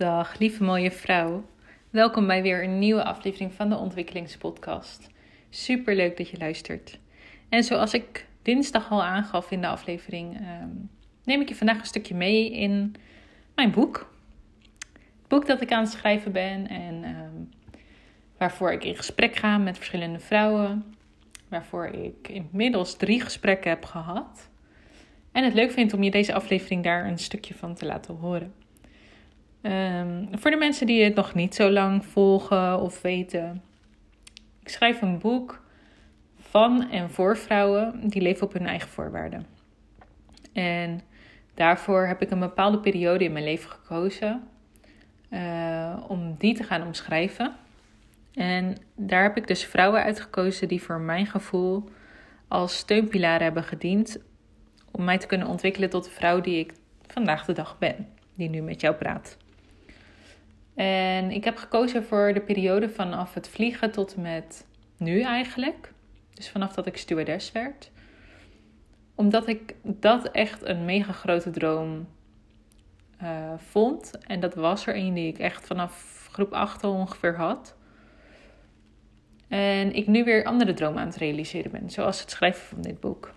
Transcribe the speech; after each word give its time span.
Dag, 0.00 0.38
lieve 0.38 0.64
mooie 0.64 0.90
vrouw. 0.90 1.44
Welkom 1.90 2.26
bij 2.26 2.42
weer 2.42 2.62
een 2.62 2.78
nieuwe 2.78 3.04
aflevering 3.04 3.52
van 3.52 3.68
de 3.68 3.76
Ontwikkelingspodcast. 3.76 5.06
Super 5.50 5.96
leuk 5.96 6.16
dat 6.16 6.28
je 6.28 6.38
luistert. 6.38 6.98
En 7.48 7.64
zoals 7.64 7.94
ik 7.94 8.26
dinsdag 8.42 8.90
al 8.90 9.02
aangaf 9.02 9.50
in 9.50 9.60
de 9.60 9.66
aflevering, 9.66 10.36
ehm, 10.36 10.68
neem 11.24 11.40
ik 11.40 11.48
je 11.48 11.54
vandaag 11.54 11.78
een 11.78 11.86
stukje 11.86 12.14
mee 12.14 12.52
in 12.52 12.94
mijn 13.54 13.70
boek. 13.70 14.14
Het 14.92 15.28
boek 15.28 15.46
dat 15.46 15.60
ik 15.60 15.72
aan 15.72 15.82
het 15.82 15.92
schrijven 15.92 16.32
ben 16.32 16.68
en 16.68 17.04
ehm, 17.04 17.68
waarvoor 18.38 18.72
ik 18.72 18.84
in 18.84 18.96
gesprek 18.96 19.36
ga 19.36 19.58
met 19.58 19.76
verschillende 19.76 20.20
vrouwen. 20.20 20.94
Waarvoor 21.48 21.86
ik 21.86 22.28
inmiddels 22.28 22.96
drie 22.96 23.20
gesprekken 23.20 23.70
heb 23.70 23.84
gehad. 23.84 24.48
En 25.32 25.44
het 25.44 25.54
leuk 25.54 25.70
vind 25.70 25.92
om 25.92 26.02
je 26.02 26.10
deze 26.10 26.34
aflevering 26.34 26.84
daar 26.84 27.06
een 27.06 27.18
stukje 27.18 27.54
van 27.54 27.74
te 27.74 27.86
laten 27.86 28.14
horen. 28.14 28.59
Um, 29.62 30.28
voor 30.32 30.50
de 30.50 30.56
mensen 30.56 30.86
die 30.86 31.04
het 31.04 31.14
nog 31.14 31.34
niet 31.34 31.54
zo 31.54 31.70
lang 31.70 32.04
volgen 32.04 32.80
of 32.80 33.02
weten. 33.02 33.62
Ik 34.60 34.68
schrijf 34.68 35.02
een 35.02 35.18
boek 35.18 35.62
van 36.38 36.90
en 36.90 37.10
voor 37.10 37.36
vrouwen 37.36 38.08
die 38.08 38.22
leven 38.22 38.46
op 38.46 38.52
hun 38.52 38.66
eigen 38.66 38.88
voorwaarden. 38.88 39.46
En 40.52 41.00
daarvoor 41.54 42.06
heb 42.06 42.22
ik 42.22 42.30
een 42.30 42.38
bepaalde 42.38 42.78
periode 42.78 43.24
in 43.24 43.32
mijn 43.32 43.44
leven 43.44 43.70
gekozen 43.70 44.42
uh, 45.30 46.04
om 46.08 46.34
die 46.38 46.54
te 46.54 46.62
gaan 46.62 46.86
omschrijven. 46.86 47.52
En 48.34 48.76
daar 48.96 49.22
heb 49.22 49.36
ik 49.36 49.46
dus 49.46 49.64
vrouwen 49.64 50.02
uitgekozen 50.02 50.68
die 50.68 50.82
voor 50.82 51.00
mijn 51.00 51.26
gevoel 51.26 51.88
als 52.48 52.76
steunpilaar 52.76 53.42
hebben 53.42 53.64
gediend 53.64 54.18
om 54.90 55.04
mij 55.04 55.18
te 55.18 55.26
kunnen 55.26 55.48
ontwikkelen 55.48 55.90
tot 55.90 56.04
de 56.04 56.10
vrouw 56.10 56.40
die 56.40 56.58
ik 56.58 56.72
vandaag 57.06 57.44
de 57.44 57.52
dag 57.52 57.78
ben, 57.78 58.08
die 58.34 58.48
nu 58.48 58.60
met 58.60 58.80
jou 58.80 58.94
praat. 58.94 59.36
En 60.74 61.30
ik 61.30 61.44
heb 61.44 61.56
gekozen 61.56 62.04
voor 62.04 62.32
de 62.34 62.40
periode 62.40 62.88
vanaf 62.88 63.34
het 63.34 63.48
vliegen 63.48 63.90
tot 63.90 64.16
met 64.16 64.66
nu 64.96 65.20
eigenlijk. 65.20 65.92
Dus 66.34 66.50
vanaf 66.50 66.74
dat 66.74 66.86
ik 66.86 66.96
stewardess 66.96 67.52
werd. 67.52 67.90
Omdat 69.14 69.48
ik 69.48 69.74
dat 69.82 70.30
echt 70.30 70.64
een 70.64 70.84
mega 70.84 71.12
grote 71.12 71.50
droom 71.50 72.08
uh, 73.22 73.52
vond. 73.56 74.18
En 74.26 74.40
dat 74.40 74.54
was 74.54 74.86
er 74.86 74.96
een 74.96 75.14
die 75.14 75.28
ik 75.28 75.38
echt 75.38 75.66
vanaf 75.66 76.28
groep 76.32 76.52
8 76.52 76.84
ongeveer 76.84 77.36
had. 77.36 77.74
En 79.48 79.94
ik 79.94 80.06
nu 80.06 80.24
weer 80.24 80.44
andere 80.44 80.74
dromen 80.74 81.00
aan 81.00 81.06
het 81.06 81.16
realiseren 81.16 81.70
ben. 81.70 81.90
Zoals 81.90 82.20
het 82.20 82.30
schrijven 82.30 82.66
van 82.66 82.82
dit 82.82 83.00
boek. 83.00 83.32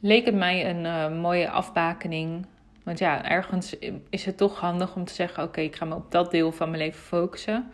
Leek 0.00 0.24
het 0.24 0.34
mij 0.34 0.70
een 0.70 0.84
uh, 0.84 1.20
mooie 1.20 1.50
afbakening 1.50 2.46
want 2.86 2.98
ja, 2.98 3.24
ergens 3.24 3.78
is 4.10 4.24
het 4.24 4.36
toch 4.36 4.60
handig 4.60 4.96
om 4.96 5.04
te 5.04 5.14
zeggen: 5.14 5.42
oké, 5.42 5.60
ik 5.60 5.76
ga 5.76 5.84
me 5.84 5.94
op 5.94 6.10
dat 6.10 6.30
deel 6.30 6.52
van 6.52 6.70
mijn 6.70 6.82
leven 6.82 7.00
focussen. 7.00 7.70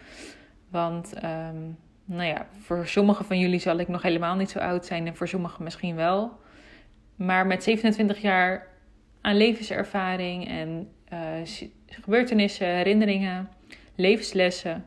Want, 0.68 1.14
um, 1.24 1.78
nou 2.04 2.28
ja, 2.28 2.46
voor 2.60 2.86
sommigen 2.86 3.24
van 3.24 3.38
jullie 3.38 3.58
zal 3.58 3.78
ik 3.78 3.88
nog 3.88 4.02
helemaal 4.02 4.36
niet 4.36 4.50
zo 4.50 4.58
oud 4.58 4.86
zijn 4.86 5.06
en 5.06 5.16
voor 5.16 5.28
sommigen 5.28 5.64
misschien 5.64 5.94
wel. 5.94 6.40
Maar 7.16 7.46
met 7.46 7.62
27 7.62 8.20
jaar 8.20 8.66
aan 9.20 9.36
levenservaring 9.36 10.48
en 10.48 10.88
uh, 11.12 11.18
gebeurtenissen, 11.86 12.66
herinneringen, 12.66 13.48
levenslessen, 13.94 14.84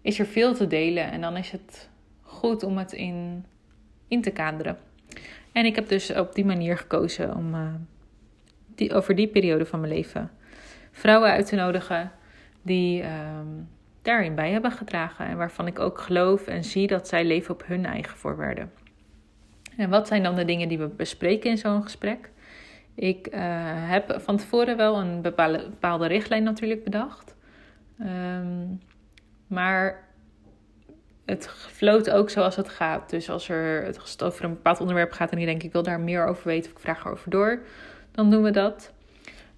is 0.00 0.18
er 0.18 0.26
veel 0.26 0.54
te 0.54 0.66
delen. 0.66 1.10
En 1.10 1.20
dan 1.20 1.36
is 1.36 1.50
het 1.50 1.88
goed 2.22 2.62
om 2.62 2.78
het 2.78 2.92
in, 2.92 3.44
in 4.08 4.22
te 4.22 4.30
kaderen. 4.30 4.78
En 5.52 5.64
ik 5.64 5.74
heb 5.74 5.88
dus 5.88 6.12
op 6.12 6.34
die 6.34 6.44
manier 6.44 6.78
gekozen 6.78 7.36
om. 7.36 7.54
Uh, 7.54 7.74
die, 8.76 8.94
over 8.94 9.14
die 9.14 9.28
periode 9.28 9.66
van 9.66 9.80
mijn 9.80 9.92
leven 9.92 10.30
vrouwen 10.92 11.30
uit 11.30 11.46
te 11.46 11.56
nodigen 11.56 12.12
die 12.62 13.02
um, 13.02 13.68
daarin 14.02 14.34
bij 14.34 14.50
hebben 14.50 14.72
gedragen. 14.72 15.26
En 15.26 15.36
waarvan 15.36 15.66
ik 15.66 15.78
ook 15.78 16.00
geloof 16.00 16.46
en 16.46 16.64
zie 16.64 16.86
dat 16.86 17.08
zij 17.08 17.24
leven 17.24 17.54
op 17.54 17.66
hun 17.66 17.86
eigen 17.86 18.16
voorwaarden. 18.16 18.72
En 19.76 19.90
wat 19.90 20.06
zijn 20.06 20.22
dan 20.22 20.34
de 20.34 20.44
dingen 20.44 20.68
die 20.68 20.78
we 20.78 20.88
bespreken 20.88 21.50
in 21.50 21.58
zo'n 21.58 21.82
gesprek? 21.82 22.30
Ik 22.94 23.28
uh, 23.34 23.40
heb 23.90 24.16
van 24.20 24.36
tevoren 24.36 24.76
wel 24.76 24.98
een 24.98 25.22
bepaalde, 25.22 26.06
richtlijn 26.06 26.42
natuurlijk 26.42 26.84
bedacht. 26.84 27.34
Um, 28.00 28.80
maar 29.46 30.04
het 31.24 31.48
floot 31.48 32.10
ook 32.10 32.30
zoals 32.30 32.56
het 32.56 32.68
gaat. 32.68 33.10
Dus 33.10 33.30
als 33.30 33.48
er 33.48 33.84
het 33.84 34.22
over 34.22 34.44
een 34.44 34.54
bepaald 34.54 34.80
onderwerp 34.80 35.12
gaat 35.12 35.30
en 35.30 35.38
ik 35.38 35.46
denk 35.46 35.62
ik 35.62 35.72
wil 35.72 35.82
daar 35.82 36.00
meer 36.00 36.26
over 36.26 36.46
weten 36.46 36.70
of 36.70 36.76
ik 36.76 36.82
vraag 36.82 37.04
erover 37.04 37.30
door, 37.30 37.62
dan 38.16 38.30
doen 38.30 38.42
we 38.42 38.50
dat. 38.50 38.92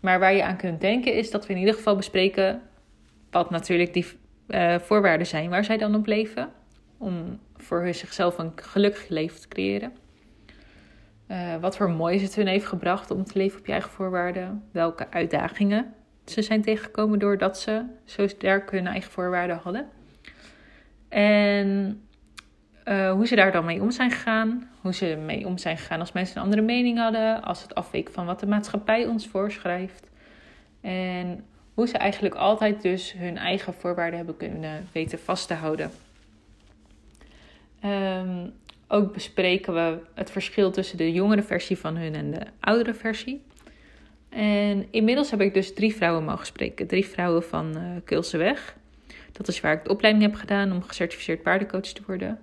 Maar 0.00 0.18
waar 0.18 0.34
je 0.34 0.44
aan 0.44 0.56
kunt 0.56 0.80
denken 0.80 1.14
is 1.14 1.30
dat 1.30 1.46
we 1.46 1.52
in 1.52 1.58
ieder 1.58 1.74
geval 1.74 1.96
bespreken 1.96 2.62
wat 3.30 3.50
natuurlijk 3.50 3.92
die 3.92 4.06
uh, 4.48 4.78
voorwaarden 4.78 5.26
zijn 5.26 5.50
waar 5.50 5.64
zij 5.64 5.76
dan 5.76 5.94
op 5.94 6.06
leven. 6.06 6.50
Om 6.98 7.40
voor 7.56 7.94
zichzelf 7.94 8.38
een 8.38 8.52
gelukkig 8.56 9.08
leven 9.08 9.40
te 9.40 9.48
creëren. 9.48 9.92
Uh, 11.28 11.56
wat 11.56 11.76
voor 11.76 11.90
moois 11.90 12.22
het 12.22 12.34
hun 12.34 12.46
heeft 12.46 12.66
gebracht 12.66 13.10
om 13.10 13.24
te 13.24 13.38
leven 13.38 13.58
op 13.58 13.66
je 13.66 13.72
eigen 13.72 13.90
voorwaarden. 13.90 14.64
Welke 14.72 15.10
uitdagingen 15.10 15.94
ze 16.24 16.42
zijn 16.42 16.62
tegengekomen 16.62 17.18
doordat 17.18 17.58
ze 17.58 17.84
zo 18.04 18.26
sterk 18.26 18.70
hun 18.70 18.86
eigen 18.86 19.10
voorwaarden 19.10 19.60
hadden. 19.62 19.88
En 21.08 22.00
uh, 22.88 23.12
hoe 23.12 23.26
ze 23.26 23.34
daar 23.34 23.52
dan 23.52 23.64
mee 23.64 23.80
om 23.80 23.90
zijn 23.90 24.10
gegaan. 24.10 24.70
Hoe 24.80 24.94
ze 24.94 25.18
mee 25.24 25.46
om 25.46 25.58
zijn 25.58 25.78
gegaan 25.78 26.00
als 26.00 26.12
mensen 26.12 26.36
een 26.36 26.42
andere 26.42 26.62
mening 26.62 26.98
hadden. 26.98 27.42
Als 27.42 27.62
het 27.62 27.74
afweek 27.74 28.08
van 28.10 28.26
wat 28.26 28.40
de 28.40 28.46
maatschappij 28.46 29.06
ons 29.06 29.26
voorschrijft. 29.26 30.06
En 30.80 31.44
hoe 31.74 31.88
ze 31.88 31.98
eigenlijk 31.98 32.34
altijd 32.34 32.82
dus 32.82 33.12
hun 33.12 33.36
eigen 33.36 33.74
voorwaarden 33.74 34.16
hebben 34.16 34.36
kunnen 34.36 34.88
weten 34.92 35.18
vast 35.18 35.48
te 35.48 35.54
houden. 35.54 35.90
Um, 37.84 38.52
ook 38.88 39.12
bespreken 39.12 39.74
we 39.74 39.98
het 40.14 40.30
verschil 40.30 40.70
tussen 40.70 40.96
de 40.96 41.12
jongere 41.12 41.42
versie 41.42 41.78
van 41.78 41.96
hun 41.96 42.14
en 42.14 42.30
de 42.30 42.40
oudere 42.60 42.94
versie. 42.94 43.42
En 44.28 44.86
inmiddels 44.90 45.30
heb 45.30 45.40
ik 45.40 45.54
dus 45.54 45.74
drie 45.74 45.94
vrouwen 45.94 46.24
mogen 46.24 46.46
spreken. 46.46 46.86
Drie 46.86 47.06
vrouwen 47.06 47.42
van 47.42 47.76
uh, 47.76 47.82
Keulseweg. 48.04 48.76
Dat 49.32 49.48
is 49.48 49.60
waar 49.60 49.72
ik 49.72 49.84
de 49.84 49.90
opleiding 49.90 50.24
heb 50.24 50.34
gedaan 50.34 50.72
om 50.72 50.82
gecertificeerd 50.82 51.42
paardencoach 51.42 51.80
te 51.80 52.02
worden. 52.06 52.38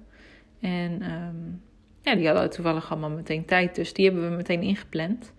En 0.65 1.11
um, 1.11 1.61
ja, 2.01 2.15
die 2.15 2.27
hadden 2.27 2.49
toevallig 2.49 2.91
allemaal 2.91 3.09
meteen 3.09 3.45
tijd, 3.45 3.75
dus 3.75 3.93
die 3.93 4.05
hebben 4.05 4.29
we 4.29 4.35
meteen 4.35 4.61
ingepland. 4.61 5.33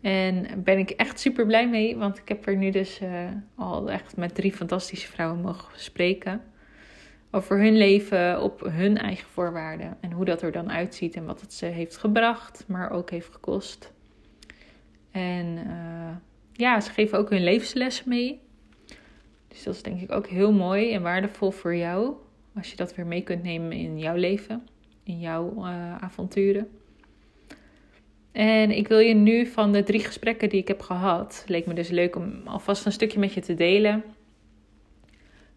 En 0.00 0.62
ben 0.64 0.78
ik 0.78 0.90
echt 0.90 1.20
super 1.20 1.46
blij 1.46 1.68
mee, 1.68 1.96
want 1.96 2.18
ik 2.18 2.28
heb 2.28 2.46
er 2.46 2.56
nu 2.56 2.70
dus 2.70 3.00
uh, 3.00 3.24
al 3.54 3.90
echt 3.90 4.16
met 4.16 4.34
drie 4.34 4.52
fantastische 4.52 5.08
vrouwen 5.08 5.40
mogen 5.40 5.80
spreken. 5.80 6.42
Over 7.30 7.58
hun 7.58 7.76
leven 7.76 8.42
op 8.42 8.60
hun 8.60 8.98
eigen 8.98 9.28
voorwaarden. 9.28 9.96
En 10.00 10.12
hoe 10.12 10.24
dat 10.24 10.42
er 10.42 10.52
dan 10.52 10.72
uitziet 10.72 11.16
en 11.16 11.24
wat 11.24 11.40
het 11.40 11.52
ze 11.52 11.66
heeft 11.66 11.96
gebracht, 11.96 12.64
maar 12.68 12.90
ook 12.90 13.10
heeft 13.10 13.32
gekost. 13.32 13.92
En 15.10 15.46
uh, 15.66 16.16
ja, 16.52 16.80
ze 16.80 16.90
geven 16.90 17.18
ook 17.18 17.30
hun 17.30 17.44
levenslessen 17.44 18.08
mee. 18.08 18.40
Dus 19.48 19.62
dat 19.62 19.74
is 19.74 19.82
denk 19.82 20.00
ik 20.00 20.12
ook 20.12 20.26
heel 20.26 20.52
mooi 20.52 20.92
en 20.92 21.02
waardevol 21.02 21.50
voor 21.50 21.76
jou. 21.76 22.14
Als 22.56 22.70
je 22.70 22.76
dat 22.76 22.94
weer 22.94 23.06
mee 23.06 23.22
kunt 23.22 23.42
nemen 23.42 23.72
in 23.72 23.98
jouw 23.98 24.16
leven, 24.16 24.66
in 25.02 25.20
jouw 25.20 25.54
uh, 25.56 25.96
avonturen. 25.96 26.68
En 28.32 28.70
ik 28.70 28.88
wil 28.88 28.98
je 28.98 29.14
nu 29.14 29.46
van 29.46 29.72
de 29.72 29.82
drie 29.82 30.04
gesprekken 30.04 30.48
die 30.48 30.60
ik 30.60 30.68
heb 30.68 30.80
gehad, 30.80 31.44
leek 31.46 31.66
me 31.66 31.74
dus 31.74 31.88
leuk 31.88 32.16
om 32.16 32.42
alvast 32.44 32.86
een 32.86 32.92
stukje 32.92 33.18
met 33.18 33.34
je 33.34 33.40
te 33.40 33.54
delen. 33.54 34.04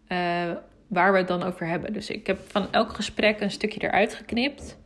Uh, 0.08 0.52
waar 0.86 1.12
we 1.12 1.18
het 1.18 1.28
dan 1.28 1.42
over 1.42 1.66
hebben. 1.66 1.92
Dus 1.92 2.10
ik 2.10 2.26
heb 2.26 2.38
van 2.46 2.72
elk 2.72 2.94
gesprek 2.94 3.40
een 3.40 3.50
stukje 3.50 3.82
eruit 3.82 4.14
geknipt. 4.14 4.78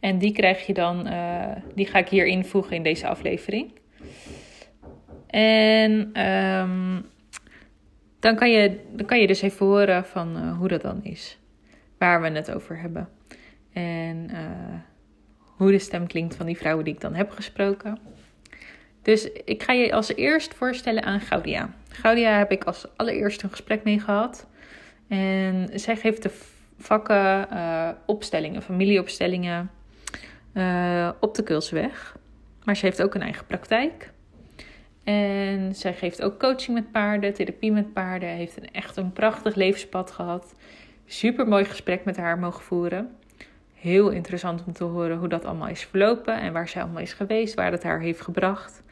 En 0.00 0.18
die 0.18 0.32
krijg 0.32 0.66
je 0.66 0.74
dan, 0.74 1.06
uh, 1.06 1.52
die 1.74 1.86
ga 1.86 1.98
ik 1.98 2.08
hier 2.08 2.26
invoegen 2.26 2.76
in 2.76 2.82
deze 2.82 3.06
aflevering. 3.06 3.72
En 5.26 6.22
um, 6.26 7.06
dan, 8.20 8.36
kan 8.36 8.50
je, 8.50 8.80
dan 8.92 9.06
kan 9.06 9.20
je 9.20 9.26
dus 9.26 9.42
even 9.42 9.66
horen 9.66 10.04
van 10.04 10.48
hoe 10.48 10.68
dat 10.68 10.82
dan 10.82 11.04
is 11.04 11.38
waar 11.98 12.22
we 12.22 12.28
het 12.28 12.52
over 12.52 12.80
hebben. 12.80 13.08
En 13.72 14.28
uh, 14.30 14.38
hoe 15.56 15.70
de 15.70 15.78
stem 15.78 16.06
klinkt 16.06 16.36
van 16.36 16.46
die 16.46 16.56
vrouwen 16.56 16.84
die 16.84 16.94
ik 16.94 17.00
dan 17.00 17.14
heb 17.14 17.30
gesproken. 17.30 17.98
Dus 19.02 19.30
ik 19.44 19.62
ga 19.62 19.72
je 19.72 19.92
als 19.92 20.14
eerst 20.14 20.54
voorstellen 20.54 21.02
aan 21.02 21.20
Gaudia. 21.20 21.74
Gaudia 21.88 22.38
heb 22.38 22.50
ik 22.50 22.64
als 22.64 22.86
allereerst 22.96 23.42
een 23.42 23.50
gesprek 23.50 23.84
mee 23.84 24.00
gehad. 24.00 24.46
En 25.08 25.68
zij 25.74 25.96
geeft 25.96 26.22
de 26.22 26.30
vakken 26.78 27.48
uh, 27.52 27.88
opstellingen, 28.06 28.62
familieopstellingen 28.62 29.70
uh, 30.54 31.10
op 31.20 31.34
de 31.34 31.42
Kulsweg. 31.42 32.16
Maar 32.64 32.76
ze 32.76 32.86
heeft 32.86 33.02
ook 33.02 33.14
een 33.14 33.22
eigen 33.22 33.46
praktijk. 33.46 34.10
En 35.04 35.74
zij 35.74 35.94
geeft 35.94 36.22
ook 36.22 36.38
coaching 36.38 36.76
met 36.76 36.92
paarden, 36.92 37.34
therapie 37.34 37.72
met 37.72 37.92
paarden. 37.92 38.28
Heeft 38.28 38.56
een, 38.56 38.70
echt 38.72 38.96
een 38.96 39.12
prachtig 39.12 39.54
levenspad 39.54 40.10
gehad 40.10 40.54
super 41.08 41.48
mooi 41.48 41.64
gesprek 41.64 42.04
met 42.04 42.16
haar 42.16 42.38
mogen 42.38 42.62
voeren. 42.62 43.16
Heel 43.74 44.10
interessant 44.10 44.64
om 44.66 44.72
te 44.72 44.84
horen 44.84 45.18
hoe 45.18 45.28
dat 45.28 45.44
allemaal 45.44 45.68
is 45.68 45.82
verlopen 45.84 46.40
en 46.40 46.52
waar 46.52 46.68
zij 46.68 46.82
allemaal 46.82 47.02
is 47.02 47.12
geweest, 47.12 47.54
waar 47.54 47.72
het 47.72 47.82
haar 47.82 48.00
heeft 48.00 48.20
gebracht 48.20 48.82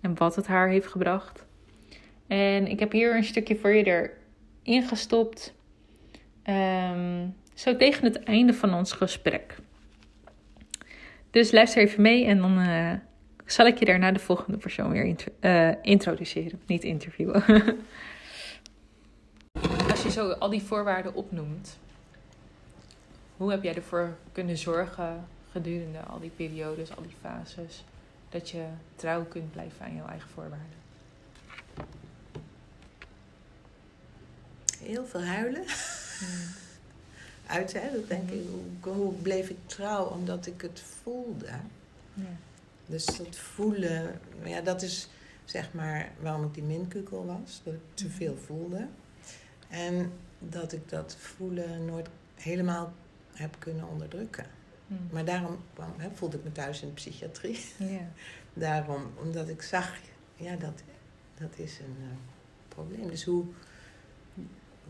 en 0.00 0.14
wat 0.18 0.36
het 0.36 0.46
haar 0.46 0.68
heeft 0.68 0.86
gebracht. 0.86 1.46
En 2.26 2.66
ik 2.66 2.80
heb 2.80 2.92
hier 2.92 3.16
een 3.16 3.24
stukje 3.24 3.56
voor 3.56 3.70
je 3.70 4.10
erin 4.64 4.82
gestopt. 4.82 5.54
Ehm, 6.42 7.26
zo 7.54 7.76
tegen 7.76 8.04
het 8.04 8.22
einde 8.22 8.54
van 8.54 8.74
ons 8.74 8.92
gesprek. 8.92 9.56
Dus 11.30 11.52
luister 11.52 11.82
even 11.82 12.02
mee 12.02 12.24
en 12.24 12.38
dan 12.38 12.58
uh, 12.58 12.92
zal 13.44 13.66
ik 13.66 13.78
je 13.78 13.84
daarna 13.84 14.12
de 14.12 14.18
volgende 14.18 14.58
persoon 14.58 14.90
weer 14.90 15.16
uh, 15.40 15.70
introduceren. 15.82 16.60
Niet 16.66 16.84
interviewen. 16.84 17.44
Je 20.10 20.16
zo 20.16 20.30
al 20.30 20.50
die 20.50 20.62
voorwaarden 20.62 21.14
opnoemt, 21.14 21.76
hoe 23.36 23.50
heb 23.50 23.62
jij 23.62 23.74
ervoor 23.74 24.16
kunnen 24.32 24.58
zorgen 24.58 25.24
gedurende 25.50 25.98
al 25.98 26.20
die 26.20 26.30
periodes, 26.30 26.96
al 26.96 27.02
die 27.02 27.16
fases, 27.20 27.84
dat 28.28 28.50
je 28.50 28.66
trouw 28.96 29.24
kunt 29.24 29.52
blijven 29.52 29.84
aan 29.84 29.94
jouw 29.94 30.06
eigen 30.06 30.28
voorwaarden? 30.28 30.78
Heel 34.82 35.06
veel 35.06 35.22
huilen. 35.22 35.64
Hmm. 36.18 36.54
Uit, 37.46 37.72
hè? 37.72 37.90
Dat 37.92 38.08
denk 38.08 38.30
ik. 38.30 38.42
Hoe, 38.82 38.92
hoe, 38.94 39.12
bleef 39.12 39.48
ik 39.48 39.58
trouw? 39.66 40.04
Omdat 40.04 40.46
ik 40.46 40.60
het 40.60 40.82
voelde. 41.02 41.46
Ja. 42.14 42.36
Dus 42.86 43.04
dat 43.04 43.36
voelen, 43.36 44.20
ja, 44.44 44.60
dat 44.60 44.82
is 44.82 45.08
zeg 45.44 45.72
maar 45.72 46.10
waarom 46.20 46.44
ik 46.44 46.54
die 46.54 46.62
minkukel 46.62 47.26
was. 47.26 47.60
Dat 47.64 47.74
ik 47.74 47.80
te 47.94 48.04
hmm. 48.04 48.12
veel 48.12 48.36
voelde. 48.46 48.86
En 49.70 50.12
dat 50.38 50.72
ik 50.72 50.88
dat 50.88 51.16
voelen 51.16 51.84
nooit 51.84 52.08
helemaal 52.34 52.92
heb 53.32 53.56
kunnen 53.58 53.88
onderdrukken. 53.88 54.46
Hmm. 54.86 55.08
Maar 55.12 55.24
daarom 55.24 55.56
voelde 56.14 56.36
ik 56.36 56.44
me 56.44 56.52
thuis 56.52 56.82
in 56.82 56.88
de 56.88 56.94
psychiatrie. 56.94 57.60
Daarom, 58.52 59.02
omdat 59.22 59.48
ik 59.48 59.62
zag, 59.62 59.96
ja, 60.34 60.56
dat, 60.56 60.82
dat 61.34 61.58
is 61.58 61.78
een 61.78 61.96
uh, 62.00 62.08
probleem. 62.68 63.08
Dus 63.08 63.24
hoe, 63.24 63.44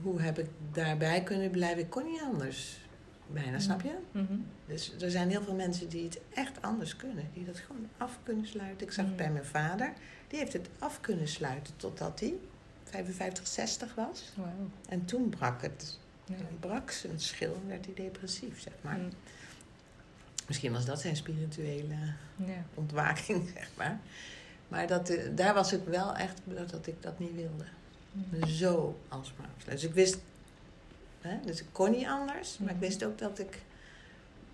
hoe 0.03 0.21
heb 0.21 0.39
ik 0.39 0.47
daarbij 0.73 1.23
kunnen 1.23 1.51
blijven? 1.51 1.83
Ik 1.83 1.91
kon 1.91 2.05
niet 2.05 2.21
anders. 2.21 2.81
Bijna, 3.27 3.49
hmm. 3.49 3.61
snap 3.61 3.83
je? 3.83 3.97
Mm 4.13 4.47
Dus 4.67 4.95
er 5.01 5.11
zijn 5.11 5.31
heel 5.31 5.43
veel 5.43 5.55
mensen 5.55 5.89
die 5.89 6.05
het 6.05 6.21
echt 6.35 6.63
anders 6.63 6.97
kunnen. 6.97 7.25
Die 7.33 7.45
dat 7.45 7.59
gewoon 7.59 7.89
af 7.97 8.19
kunnen 8.23 8.47
sluiten. 8.47 8.87
Ik 8.87 8.93
zag 8.93 9.05
het 9.05 9.15
hmm. 9.15 9.25
bij 9.25 9.33
mijn 9.33 9.45
vader. 9.45 9.93
Die 10.29 10.39
heeft 10.39 10.53
het 10.53 10.69
af 10.79 11.01
kunnen 11.01 11.29
sluiten 11.29 11.77
totdat 11.77 12.21
hij 12.21 12.35
55, 12.91 13.47
60 13.47 13.95
was. 13.95 14.33
Wow. 14.35 14.47
En 14.89 15.05
toen 15.05 15.29
brak 15.29 15.63
het. 15.63 15.99
Ja. 16.25 16.35
brak 16.61 16.91
zijn 16.91 17.21
schil 17.21 17.55
en 17.55 17.69
werd 17.69 17.85
hij 17.85 17.95
depressief, 17.95 18.61
zeg 18.61 18.73
maar. 18.81 18.97
Mm. 18.97 19.11
Misschien 20.47 20.73
was 20.73 20.85
dat 20.85 21.01
zijn 21.01 21.17
spirituele 21.17 21.95
ja. 22.37 22.65
ontwaking, 22.75 23.49
zeg 23.57 23.71
maar. 23.77 24.01
Maar 24.69 24.87
dat, 24.87 25.09
eh, 25.09 25.29
daar 25.35 25.55
was 25.55 25.73
ik 25.73 25.85
wel 25.85 26.17
echt 26.17 26.41
dat 26.45 26.87
ik 26.87 27.03
dat 27.03 27.19
niet 27.19 27.35
wilde. 27.35 27.65
Mm. 28.13 28.47
Zo 28.47 28.99
alsmaar 29.09 29.49
Dus 29.65 29.85
ik 29.85 29.95
wist, 29.95 30.19
hè, 31.21 31.41
dus 31.45 31.61
ik 31.61 31.67
kon 31.73 31.91
niet 31.91 32.07
anders, 32.07 32.59
maar 32.59 32.69
ik 32.69 32.75
mm. 32.75 32.81
wist 32.81 33.05
ook 33.05 33.19
dat 33.19 33.39
ik, 33.39 33.63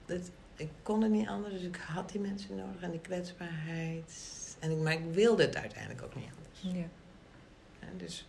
dat, 0.07 0.31
ik 0.57 0.69
kon 0.83 1.03
het 1.03 1.11
niet 1.11 1.29
anders. 1.29 1.55
Dus 1.55 1.63
ik 1.63 1.77
had 1.77 2.11
die 2.11 2.21
mensen 2.21 2.57
nodig 2.57 2.83
en 2.83 2.91
die 2.91 3.01
kwetsbaarheid. 3.01 4.13
En 4.59 4.71
ik, 4.71 4.79
maar 4.79 4.93
ik 4.93 5.05
wilde 5.13 5.43
het 5.43 5.57
uiteindelijk 5.57 6.03
ook 6.03 6.15
niet 6.15 6.29
anders. 6.37 6.79
Ja. 6.79 6.87
En 7.91 7.99
dus, 7.99 8.27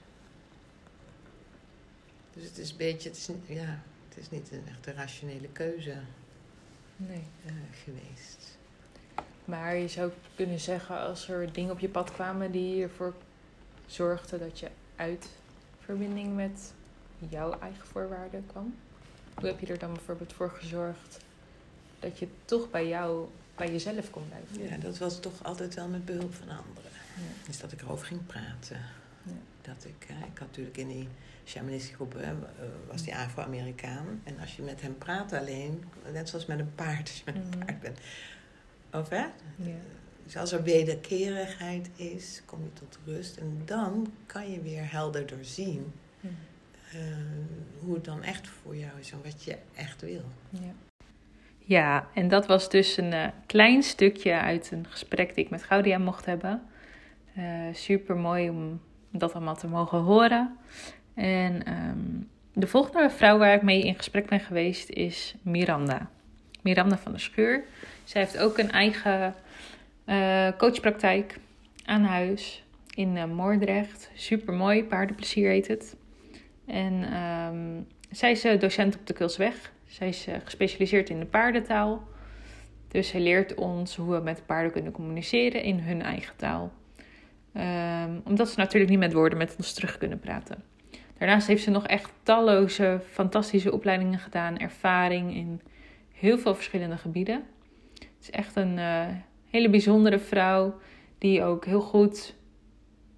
dus 2.33 2.43
het 2.43 2.57
is 2.57 2.71
een 2.71 2.77
beetje, 2.77 3.09
het 3.09 3.17
is, 3.17 3.29
ja, 3.45 3.79
het 4.09 4.17
is 4.17 4.29
niet 4.29 4.51
een 4.51 4.67
echte 4.67 4.91
rationele 4.91 5.47
keuze 5.47 5.97
nee. 6.97 7.23
Uh, 7.45 7.51
geweest. 7.83 8.57
Maar 9.45 9.75
je 9.75 9.87
zou 9.87 10.11
kunnen 10.35 10.59
zeggen, 10.59 10.99
als 10.99 11.29
er 11.29 11.53
dingen 11.53 11.71
op 11.71 11.79
je 11.79 11.89
pad 11.89 12.11
kwamen 12.11 12.51
die 12.51 12.83
ervoor 12.83 13.13
zorgden 13.85 14.39
dat 14.39 14.59
je 14.59 14.69
uit 14.95 15.27
verbinding 15.79 16.35
met 16.35 16.73
jouw 17.29 17.59
eigen 17.59 17.87
voorwaarden 17.87 18.45
kwam. 18.47 18.75
Hoe 19.33 19.47
heb 19.47 19.59
je 19.59 19.67
er 19.67 19.79
dan 19.79 19.93
bijvoorbeeld 19.93 20.33
voor 20.33 20.49
gezorgd 20.49 21.19
dat 21.99 22.19
je 22.19 22.27
toch 22.45 22.69
bij 22.69 22.87
jou, 22.87 23.27
bij 23.55 23.71
jezelf 23.71 24.09
kon 24.09 24.27
blijven? 24.27 24.75
Ja, 24.75 24.77
dat 24.77 24.97
was 24.97 25.19
toch 25.19 25.43
altijd 25.43 25.73
wel 25.73 25.87
met 25.87 26.05
behulp 26.05 26.33
van 26.33 26.49
anderen. 26.49 26.91
Ja. 27.15 27.45
Dus 27.45 27.59
dat 27.59 27.71
ik 27.71 27.81
erover 27.81 28.05
ging 28.05 28.25
praten. 28.25 28.79
Ja. 29.27 29.33
Dat 29.73 29.85
ik, 29.85 30.07
ik 30.09 30.37
had 30.37 30.47
natuurlijk 30.47 30.77
in 30.77 30.87
die 30.87 31.07
shamanistische 31.45 31.95
groep 31.95 32.15
uh, 32.15 32.29
was 32.87 33.03
die 33.03 33.15
Afro-Amerikaan. 33.15 34.21
En 34.23 34.39
als 34.39 34.55
je 34.55 34.61
met 34.61 34.81
hem 34.81 34.97
praat 34.97 35.33
alleen, 35.33 35.83
net 36.11 36.29
zoals 36.29 36.45
met 36.45 36.59
een 36.59 36.75
paard, 36.75 37.07
als 37.09 37.17
je 37.17 37.23
met 37.25 37.35
een 37.35 37.47
mhm. 37.49 37.59
paard 37.59 37.79
bent. 37.79 37.99
Of 38.91 39.09
hè? 39.09 39.25
Ja. 39.55 39.75
Dus 40.23 40.37
als 40.37 40.51
er 40.51 40.63
wederkerigheid 40.63 41.89
is, 41.95 42.41
kom 42.45 42.63
je 42.63 42.73
tot 42.73 42.99
rust. 43.05 43.37
En 43.37 43.61
dan 43.65 44.13
kan 44.25 44.51
je 44.51 44.61
weer 44.61 44.91
helder 44.91 45.25
doorzien 45.25 45.93
uh, 46.95 47.01
hoe 47.79 47.93
het 47.93 48.05
dan 48.05 48.23
echt 48.23 48.47
voor 48.47 48.75
jou 48.75 48.99
is 48.99 49.11
en 49.11 49.19
wat 49.23 49.43
je 49.43 49.57
echt 49.75 50.01
wil. 50.01 50.23
Ja. 50.49 50.73
Ja, 51.59 52.07
en 52.13 52.27
dat 52.27 52.47
was 52.47 52.69
dus 52.69 52.97
een 52.97 53.11
uh, 53.11 53.27
klein 53.45 53.83
stukje 53.83 54.39
uit 54.39 54.71
een 54.71 54.85
gesprek 54.89 55.35
die 55.35 55.43
ik 55.43 55.49
met 55.49 55.63
Gaudia 55.63 55.97
mocht 55.97 56.25
hebben. 56.25 56.61
Uh, 57.37 57.73
super 57.73 58.15
mooi 58.15 58.49
om 58.49 58.81
dat 59.11 59.33
allemaal 59.33 59.55
te 59.55 59.67
mogen 59.67 59.99
horen. 59.99 60.57
En 61.13 61.65
ehm, 61.65 61.97
de 62.53 62.67
volgende 62.67 63.09
vrouw 63.09 63.37
waar 63.37 63.53
ik 63.53 63.61
mee 63.61 63.83
in 63.83 63.95
gesprek 63.95 64.27
ben 64.27 64.39
geweest 64.39 64.89
is 64.89 65.35
Miranda. 65.41 66.09
Miranda 66.61 66.97
van 66.97 67.11
der 67.11 67.21
Schuur. 67.21 67.63
Zij 68.03 68.21
heeft 68.21 68.37
ook 68.37 68.57
een 68.57 68.71
eigen 68.71 69.35
uh, 70.05 70.47
coachpraktijk 70.57 71.39
aan 71.85 72.03
huis 72.03 72.63
in 72.93 73.15
uh, 73.15 73.25
Moordrecht. 73.25 74.09
Super 74.13 74.53
mooi, 74.53 74.83
paardenplezier 74.83 75.49
heet 75.49 75.67
het. 75.67 75.95
En 76.65 77.17
um, 77.17 77.87
zij 78.11 78.31
is 78.31 78.45
uh, 78.45 78.59
docent 78.59 78.95
op 78.95 79.07
de 79.07 79.13
Kulsweg. 79.13 79.71
Zij 79.85 80.07
is 80.07 80.27
gespecialiseerd 80.43 81.09
in 81.09 81.19
de 81.19 81.25
paardentaal. 81.25 82.07
Dus 82.87 83.07
zij 83.07 83.19
leert 83.19 83.55
ons 83.55 83.95
hoe 83.95 84.15
we 84.15 84.21
met 84.21 84.45
paarden 84.45 84.71
kunnen 84.71 84.91
communiceren 84.91 85.63
in 85.63 85.79
hun 85.79 86.01
eigen 86.01 86.35
taal. 86.35 86.71
Um, 87.57 88.21
omdat 88.23 88.49
ze 88.49 88.59
natuurlijk 88.59 88.91
niet 88.91 88.99
met 88.99 89.13
woorden 89.13 89.37
met 89.37 89.55
ons 89.57 89.73
terug 89.73 89.97
kunnen 89.97 90.19
praten. 90.19 90.63
Daarnaast 91.17 91.47
heeft 91.47 91.63
ze 91.63 91.69
nog 91.69 91.87
echt 91.87 92.11
talloze 92.23 93.01
fantastische 93.11 93.71
opleidingen 93.71 94.19
gedaan, 94.19 94.57
ervaring 94.57 95.35
in 95.35 95.61
heel 96.13 96.37
veel 96.37 96.55
verschillende 96.55 96.97
gebieden. 96.97 97.43
Het 97.93 98.17
is 98.21 98.31
echt 98.31 98.55
een 98.55 98.77
uh, 98.77 99.05
hele 99.49 99.69
bijzondere 99.69 100.19
vrouw 100.19 100.79
die 101.17 101.43
ook 101.43 101.65
heel 101.65 101.81
goed 101.81 102.35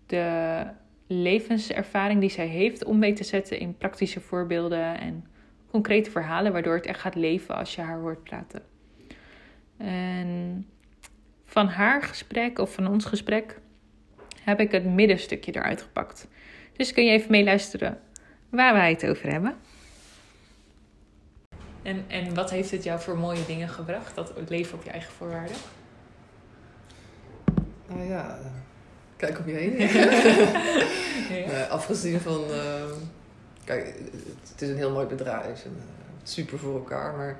de 0.06 0.64
levenservaring 1.08 2.20
die 2.20 2.30
zij 2.30 2.48
heeft 2.48 2.84
om 2.84 3.00
mee 3.00 3.14
te 3.14 3.24
zetten 3.24 3.60
in 3.60 3.78
praktische 3.78 4.20
voorbeelden 4.20 5.00
en 5.00 5.26
concrete 5.70 6.12
verhalen, 6.12 6.52
waardoor 6.52 6.76
het 6.76 6.86
echt 6.86 7.00
gaat 7.00 7.16
leven 7.16 7.56
als 7.56 7.76
je 7.76 7.82
haar 7.82 8.00
hoort 8.00 8.24
praten. 8.24 8.62
En 9.78 10.66
van 11.46 11.68
haar 11.68 12.02
gesprek 12.02 12.60
of 12.60 12.74
van 12.74 12.88
ons 12.88 13.06
gesprek 13.06 13.60
heb 14.44 14.60
ik 14.60 14.72
het 14.72 14.86
middenstukje 14.86 15.56
eruit 15.56 15.82
gepakt. 15.82 16.28
Dus 16.76 16.94
kun 16.94 17.06
je 17.06 17.12
even 17.12 17.32
meeluisteren 17.32 18.00
waar 18.50 18.74
wij 18.74 18.90
het 18.90 19.08
over 19.08 19.32
hebben. 19.32 19.56
En, 21.82 22.04
en 22.08 22.34
wat 22.34 22.50
heeft 22.50 22.72
het 22.72 22.84
jou 22.84 23.00
voor 23.00 23.18
mooie 23.18 23.46
dingen 23.46 23.70
gebracht, 23.70 24.16
dat 24.16 24.34
leven 24.48 24.78
op 24.78 24.84
je 24.84 24.90
eigen 24.90 25.12
voorwaarden? 25.12 25.56
Nou 27.88 28.04
ja, 28.10 28.40
kijk 29.16 29.40
op 29.40 29.48
je 29.48 29.54
heen. 29.54 29.78
ja. 31.52 31.66
afgezien 31.66 32.20
van, 32.20 32.44
uh, 32.50 32.84
kijk, 33.64 33.94
het 34.50 34.62
is 34.62 34.70
een 34.70 34.78
heel 34.78 34.92
mooi 34.92 35.08
bedrijf 35.08 35.66
en 35.66 35.76
uh, 35.78 35.84
super 36.24 36.60
voor 36.60 36.76
elkaar, 36.76 37.16
maar 37.16 37.38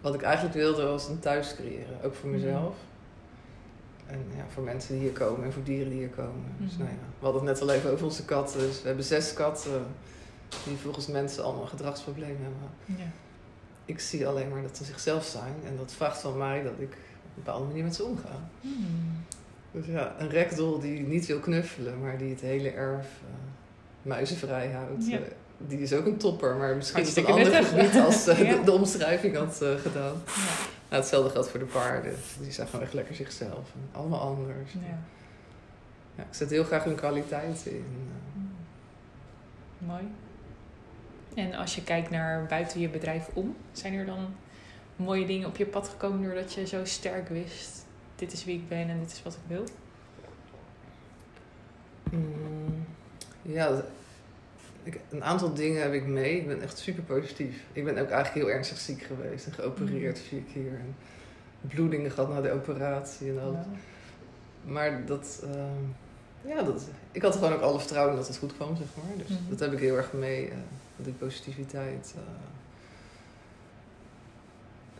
wat 0.00 0.14
ik 0.14 0.22
eigenlijk 0.22 0.54
wilde 0.54 0.82
was 0.82 1.08
een 1.08 1.20
thuis 1.20 1.54
creëren, 1.54 2.02
ook 2.02 2.14
voor 2.14 2.28
mezelf. 2.28 2.76
En 4.12 4.36
ja, 4.36 4.44
voor 4.52 4.62
mensen 4.62 4.94
die 4.94 5.02
hier 5.02 5.12
komen 5.12 5.44
en 5.44 5.52
voor 5.52 5.62
dieren 5.62 5.88
die 5.90 5.98
hier 5.98 6.08
komen. 6.08 6.44
Dus, 6.58 6.72
mhm. 6.72 6.82
nou 6.82 6.90
ja, 6.90 7.04
we 7.18 7.24
hadden 7.24 7.46
het 7.46 7.52
net 7.52 7.68
al 7.68 7.74
even 7.74 7.90
over 7.90 8.04
onze 8.04 8.24
katten. 8.24 8.60
Dus 8.60 8.80
we 8.80 8.86
hebben 8.86 9.04
zes 9.04 9.32
katten 9.32 9.86
die 10.64 10.76
volgens 10.76 11.06
mensen 11.06 11.44
allemaal 11.44 11.66
gedragsproblemen 11.66 12.42
hebben. 12.42 12.96
Ja. 13.04 13.10
Ik 13.84 14.00
zie 14.00 14.26
alleen 14.26 14.48
maar 14.48 14.62
dat 14.62 14.76
ze 14.76 14.84
zichzelf 14.84 15.24
zijn. 15.24 15.54
En 15.66 15.76
dat 15.76 15.92
vraagt 15.92 16.20
van 16.20 16.38
mij 16.38 16.62
dat 16.62 16.72
ik 16.78 16.92
op 16.92 17.36
een 17.36 17.42
bepaalde 17.44 17.66
manier 17.66 17.84
met 17.84 17.94
ze 17.94 18.04
omga. 18.04 18.48
Hmm. 18.60 19.24
Dus 19.70 19.86
ja, 19.86 20.14
een 20.18 20.28
rekdol 20.28 20.80
die 20.80 21.00
niet 21.00 21.26
wil 21.26 21.38
knuffelen, 21.38 22.00
maar 22.00 22.18
die 22.18 22.30
het 22.30 22.40
hele 22.40 22.70
erf 22.70 23.06
uh, 23.06 23.28
muizenvrij 24.02 24.70
houdt. 24.70 25.06
Ja. 25.06 25.18
Uh, 25.18 25.24
die 25.58 25.80
is 25.80 25.92
ook 25.92 26.06
een 26.06 26.16
topper, 26.16 26.56
maar 26.56 26.76
misschien 26.76 27.02
is 27.02 27.16
het 27.16 27.16
een 27.16 27.32
ander 27.32 27.64
gebied 27.64 28.00
als 28.00 28.28
uh, 28.28 28.38
de, 28.38 28.60
de, 28.64 28.72
omschrijving 28.72 29.36
had 29.36 29.56
gedaan. 29.56 30.22
Ja. 30.26 30.71
Nou, 30.92 31.04
hetzelfde 31.04 31.30
geldt 31.30 31.48
voor 31.48 31.60
de 31.60 31.66
paarden. 31.66 32.14
Die 32.40 32.52
zijn 32.52 32.68
gewoon 32.68 32.84
echt 32.84 32.92
lekker 32.92 33.14
zichzelf. 33.14 33.72
En 33.74 33.88
allemaal 33.92 34.20
anders. 34.20 34.72
Ja. 34.72 34.98
ja. 36.14 36.22
ik 36.22 36.34
zet 36.34 36.50
heel 36.50 36.64
graag 36.64 36.84
hun 36.84 36.94
kwaliteit 36.94 37.66
in. 37.66 37.84
Mm. 38.34 38.50
Mooi. 39.78 40.02
En 41.34 41.54
als 41.54 41.74
je 41.74 41.82
kijkt 41.82 42.10
naar 42.10 42.46
buiten 42.46 42.80
je 42.80 42.88
bedrijf 42.88 43.28
om, 43.32 43.56
zijn 43.72 43.94
er 43.94 44.06
dan 44.06 44.34
mooie 44.96 45.26
dingen 45.26 45.48
op 45.48 45.56
je 45.56 45.66
pad 45.66 45.88
gekomen 45.88 46.22
doordat 46.22 46.52
je 46.52 46.66
zo 46.66 46.84
sterk 46.84 47.28
wist: 47.28 47.84
dit 48.14 48.32
is 48.32 48.44
wie 48.44 48.58
ik 48.58 48.68
ben 48.68 48.88
en 48.88 48.98
dit 48.98 49.12
is 49.12 49.22
wat 49.22 49.34
ik 49.34 49.40
wil? 49.46 49.64
Mm. 52.10 52.86
Ja, 53.42 53.82
ik, 54.82 55.00
een 55.10 55.24
aantal 55.24 55.54
dingen 55.54 55.82
heb 55.82 55.92
ik 55.92 56.06
mee. 56.06 56.36
Ik 56.36 56.46
ben 56.46 56.62
echt 56.62 56.78
super 56.78 57.02
positief. 57.02 57.62
Ik 57.72 57.84
ben 57.84 57.98
ook 57.98 58.10
eigenlijk 58.10 58.46
heel 58.46 58.54
ernstig 58.54 58.78
ziek 58.78 59.02
geweest 59.02 59.46
en 59.46 59.52
geopereerd 59.52 60.18
mm. 60.18 60.24
vier 60.24 60.42
keer. 60.52 60.72
En 60.72 60.94
bloedingen 61.60 62.10
gehad 62.10 62.28
na 62.28 62.40
de 62.40 62.52
operatie 62.52 63.30
en 63.30 63.40
al. 63.40 63.66
Maar 64.64 65.06
dat, 65.06 65.42
uh, 65.44 66.54
ja, 66.54 66.62
dat, 66.62 66.84
ik 67.12 67.22
had 67.22 67.34
gewoon 67.34 67.52
ook 67.52 67.60
alle 67.60 67.78
vertrouwen 67.78 68.16
dat 68.16 68.26
het 68.26 68.36
goed 68.36 68.54
kwam, 68.54 68.76
zeg 68.76 68.86
maar. 68.96 69.16
Dus 69.16 69.28
mm-hmm. 69.28 69.48
dat 69.48 69.60
heb 69.60 69.72
ik 69.72 69.78
heel 69.78 69.96
erg 69.96 70.12
mee, 70.12 70.48
uh, 70.48 70.54
die 70.96 71.12
positiviteit. 71.12 72.14
Uh. 72.16 72.22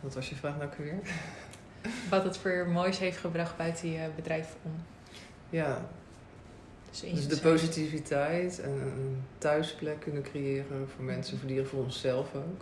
Wat 0.01 0.13
was 0.13 0.29
je 0.29 0.35
vraag 0.35 0.57
nou 0.57 0.69
weer? 0.77 0.99
Wat 2.09 2.23
het 2.23 2.37
voor 2.37 2.67
moois 2.67 2.99
heeft 2.99 3.17
gebracht 3.17 3.57
buiten 3.57 3.91
je 3.91 4.09
bedrijf 4.15 4.55
om. 4.61 4.71
Ja, 5.49 5.81
dus, 7.01 7.27
de 7.27 7.39
positiviteit 7.39 8.59
en 8.59 8.71
een 8.71 9.23
thuisplek 9.37 9.99
kunnen 9.99 10.23
creëren 10.23 10.89
voor 10.95 11.03
mensen, 11.03 11.37
voor 11.37 11.47
dieren, 11.47 11.67
voor 11.67 11.83
onszelf 11.83 12.35
ook. 12.35 12.61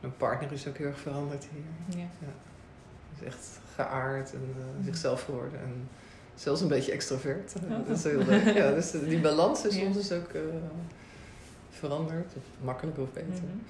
Mijn 0.00 0.16
partner 0.16 0.52
is 0.52 0.68
ook 0.68 0.76
heel 0.76 0.86
erg 0.86 0.98
veranderd 0.98 1.46
hier. 1.52 1.98
Ja. 2.00 2.08
ja. 2.18 2.32
Is 3.18 3.26
echt 3.26 3.60
geaard 3.74 4.32
en 4.32 4.54
uh, 4.58 4.84
zichzelf 4.84 5.22
geworden. 5.22 5.60
En 5.60 5.88
zelfs 6.34 6.60
een 6.60 6.68
beetje 6.68 6.92
extrovert. 6.92 7.54
dat 7.86 7.96
is 7.96 8.04
heel 8.04 8.24
leuk. 8.24 8.54
Ja, 8.54 8.70
dus 8.70 8.90
die 8.90 9.20
balans 9.20 9.64
is 9.64 9.74
soms 9.74 9.96
dus 9.96 10.12
ook 10.12 10.32
uh, 10.32 10.42
veranderd. 11.70 12.32
Of 12.36 12.64
makkelijker 12.64 13.02
of 13.02 13.12
beter. 13.12 13.28
Mm 13.28 13.62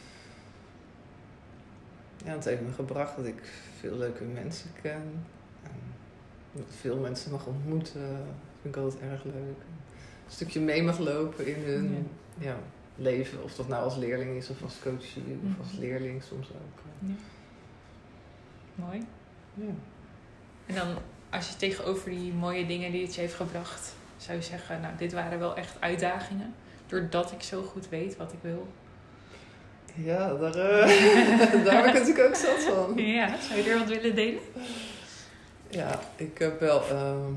Ja, 2.25 2.32
het 2.32 2.44
heeft 2.44 2.62
me 2.62 2.73
gebracht 2.73 3.16
dat 3.16 3.26
ik 3.26 3.42
veel 3.78 3.97
leuke 3.97 4.25
mensen 4.25 4.70
ken. 4.82 5.25
En 5.62 6.64
veel 6.80 6.97
mensen 6.97 7.30
mag 7.30 7.47
ontmoeten 7.47 8.26
vind 8.62 8.76
ik 8.76 8.82
altijd 8.82 9.02
erg 9.02 9.24
leuk. 9.24 9.34
Een 9.34 10.34
stukje 10.34 10.60
mee 10.60 10.82
mag 10.82 10.98
lopen 10.98 11.46
in 11.46 11.62
hun 11.64 12.08
ja. 12.38 12.56
leven. 12.96 13.42
Of 13.42 13.54
dat 13.54 13.68
nou 13.68 13.84
als 13.84 13.96
leerling 13.96 14.36
is 14.36 14.48
of 14.48 14.62
als 14.62 14.78
coachie 14.82 15.38
of 15.44 15.58
als 15.58 15.72
mhm. 15.72 15.80
leerling 15.80 16.22
soms 16.22 16.48
ook. 16.48 16.82
Ja. 16.98 17.14
Mooi. 18.74 19.06
Ja. 19.54 19.72
En 20.66 20.74
dan 20.74 20.86
als 21.30 21.48
je 21.48 21.56
tegenover 21.56 22.10
die 22.10 22.32
mooie 22.32 22.66
dingen 22.66 22.92
die 22.92 23.02
het 23.02 23.14
je 23.14 23.20
heeft 23.20 23.34
gebracht, 23.34 23.94
zou 24.16 24.38
je 24.38 24.44
zeggen, 24.44 24.80
nou 24.80 24.96
dit 24.96 25.12
waren 25.12 25.38
wel 25.38 25.56
echt 25.56 25.80
uitdagingen. 25.80 26.54
Doordat 26.86 27.32
ik 27.32 27.42
zo 27.42 27.62
goed 27.62 27.88
weet 27.88 28.16
wat 28.16 28.32
ik 28.32 28.38
wil. 28.42 28.68
Ja, 29.94 30.34
daar, 30.34 30.56
uh, 30.56 31.64
daar 31.64 31.76
heb 31.76 31.86
ik 31.86 31.92
natuurlijk 31.92 32.28
ook 32.28 32.34
zat 32.34 32.62
van. 32.62 32.96
Ja, 32.96 33.40
zou 33.40 33.60
je 33.60 33.70
er 33.70 33.78
wat 33.78 33.88
willen 33.88 34.14
delen? 34.14 34.42
Ja, 35.68 36.00
ik 36.16 36.38
heb 36.38 36.60
wel... 36.60 36.88
Ehm, 36.88 37.32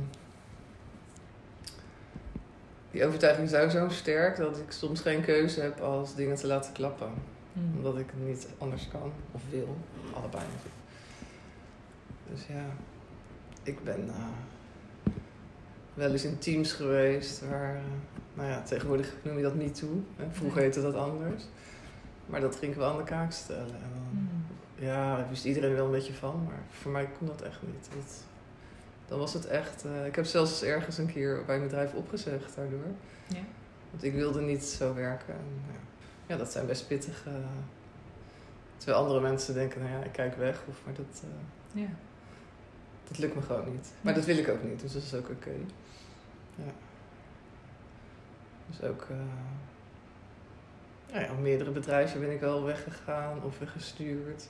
die 2.91 3.05
overtuiging 3.05 3.51
is 3.51 3.71
zo 3.71 3.89
sterk 3.89 4.37
dat 4.37 4.57
ik 4.57 4.71
soms 4.71 5.01
geen 5.01 5.21
keuze 5.21 5.61
heb 5.61 5.79
als 5.79 6.15
dingen 6.15 6.35
te 6.35 6.47
laten 6.47 6.73
klappen. 6.73 7.09
Hmm. 7.53 7.73
Omdat 7.75 7.97
ik 7.97 8.05
het 8.05 8.27
niet 8.27 8.47
anders 8.57 8.87
kan 8.87 9.11
of 9.31 9.41
wil. 9.49 9.77
Allebei 10.13 10.43
natuurlijk. 10.43 10.81
Dus 12.31 12.45
ja, 12.47 12.65
ik 13.63 13.83
ben 13.83 14.05
uh, 14.07 15.13
wel 15.93 16.11
eens 16.11 16.23
in 16.23 16.37
teams 16.37 16.73
geweest 16.73 17.47
waar, 17.49 17.75
uh, 17.75 17.81
nou 18.33 18.49
ja, 18.49 18.61
tegenwoordig 18.61 19.13
noem 19.23 19.37
je 19.37 19.43
dat 19.43 19.55
niet 19.55 19.75
toe. 19.75 19.99
Hè? 20.15 20.25
Vroeger 20.31 20.61
heette 20.61 20.81
dat 20.81 20.95
anders. 20.95 21.43
Maar 22.25 22.41
dat 22.41 22.55
ging 22.55 22.71
ik 22.71 22.77
wel 22.77 22.91
aan 22.91 22.97
de 22.97 23.03
kaak 23.03 23.31
stellen. 23.31 23.65
En 23.65 23.91
dan, 23.93 24.03
hmm. 24.09 24.45
Ja, 24.75 25.15
daar 25.15 25.29
wist 25.29 25.45
iedereen 25.45 25.73
wel 25.73 25.85
een 25.85 25.91
beetje 25.91 26.13
van, 26.13 26.43
maar 26.47 26.59
voor 26.69 26.91
mij 26.91 27.09
kon 27.17 27.27
dat 27.27 27.41
echt 27.41 27.61
niet. 27.61 27.89
Dat, 27.95 28.23
dan 29.11 29.19
was 29.19 29.33
het 29.33 29.47
echt. 29.47 29.85
Uh, 29.85 30.05
ik 30.05 30.15
heb 30.15 30.25
zelfs 30.25 30.63
ergens 30.63 30.97
een 30.97 31.11
keer 31.11 31.45
bij 31.45 31.55
een 31.55 31.61
bedrijf 31.61 31.93
opgezegd 31.93 32.55
daardoor. 32.55 32.85
Ja. 33.27 33.43
Want 33.89 34.03
ik 34.03 34.13
wilde 34.13 34.41
niet 34.41 34.63
zo 34.63 34.93
werken. 34.93 35.33
En, 35.33 35.61
ja. 35.67 35.79
ja, 36.27 36.37
dat 36.37 36.51
zijn 36.51 36.65
best 36.65 36.87
pittige. 36.87 37.29
terwijl 38.77 38.99
andere 39.01 39.21
mensen 39.21 39.53
denken, 39.53 39.81
nou 39.81 39.91
ja, 39.91 40.03
ik 40.03 40.11
kijk 40.11 40.35
weg. 40.35 40.61
Of, 40.67 40.81
maar 40.85 40.93
dat, 40.93 41.23
uh, 41.23 41.81
ja. 41.83 41.89
dat 43.07 43.17
lukt 43.17 43.35
me 43.35 43.41
gewoon 43.41 43.71
niet. 43.71 43.91
Maar 44.01 44.13
dat 44.13 44.25
wil 44.25 44.37
ik 44.37 44.49
ook 44.49 44.63
niet, 44.63 44.81
dus 44.81 44.93
dat 44.93 45.03
is 45.03 45.13
ook 45.13 45.29
oké. 45.29 45.53
Ja. 46.55 46.71
Dus 48.69 48.81
ook. 48.81 49.07
Uh, 49.11 49.17
ja, 51.21 51.33
meerdere 51.33 51.71
bedrijven 51.71 52.19
ben 52.19 52.31
ik 52.31 52.39
wel 52.39 52.63
weggegaan 52.63 53.43
of 53.43 53.59
weggestuurd. 53.59 54.49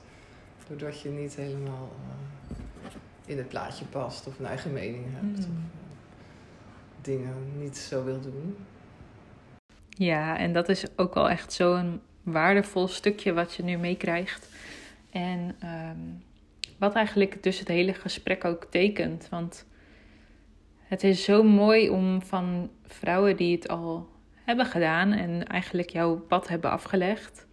Doordat 0.68 1.00
je 1.00 1.08
niet 1.08 1.34
helemaal 1.34 1.92
in 3.26 3.36
het 3.36 3.48
plaatje 3.48 3.84
past 3.84 4.26
of 4.26 4.38
een 4.38 4.46
eigen 4.46 4.72
mening 4.72 5.04
hebt. 5.08 5.38
Of 5.38 5.44
hmm. 5.44 5.70
dingen 7.00 7.34
niet 7.58 7.76
zo 7.76 8.04
wil 8.04 8.20
doen. 8.20 8.56
Ja, 9.88 10.38
en 10.38 10.52
dat 10.52 10.68
is 10.68 10.84
ook 10.96 11.14
wel 11.14 11.28
echt 11.30 11.52
zo'n 11.52 12.00
waardevol 12.22 12.88
stukje 12.88 13.32
wat 13.32 13.54
je 13.54 13.62
nu 13.62 13.76
meekrijgt. 13.76 14.48
En 15.10 15.56
ehm, 15.58 15.98
wat 16.78 16.94
eigenlijk 16.94 17.42
dus 17.42 17.58
het 17.58 17.68
hele 17.68 17.94
gesprek 17.94 18.44
ook 18.44 18.64
tekent. 18.64 19.28
Want 19.30 19.66
het 20.78 21.04
is 21.04 21.24
zo 21.24 21.42
mooi 21.42 21.90
om 21.90 22.22
van 22.22 22.70
vrouwen 22.86 23.36
die 23.36 23.56
het 23.56 23.68
al 23.68 24.08
hebben 24.44 24.66
gedaan 24.66 25.12
en 25.12 25.46
eigenlijk 25.46 25.90
jouw 25.90 26.16
pad 26.16 26.48
hebben 26.48 26.70
afgelegd. 26.70 27.46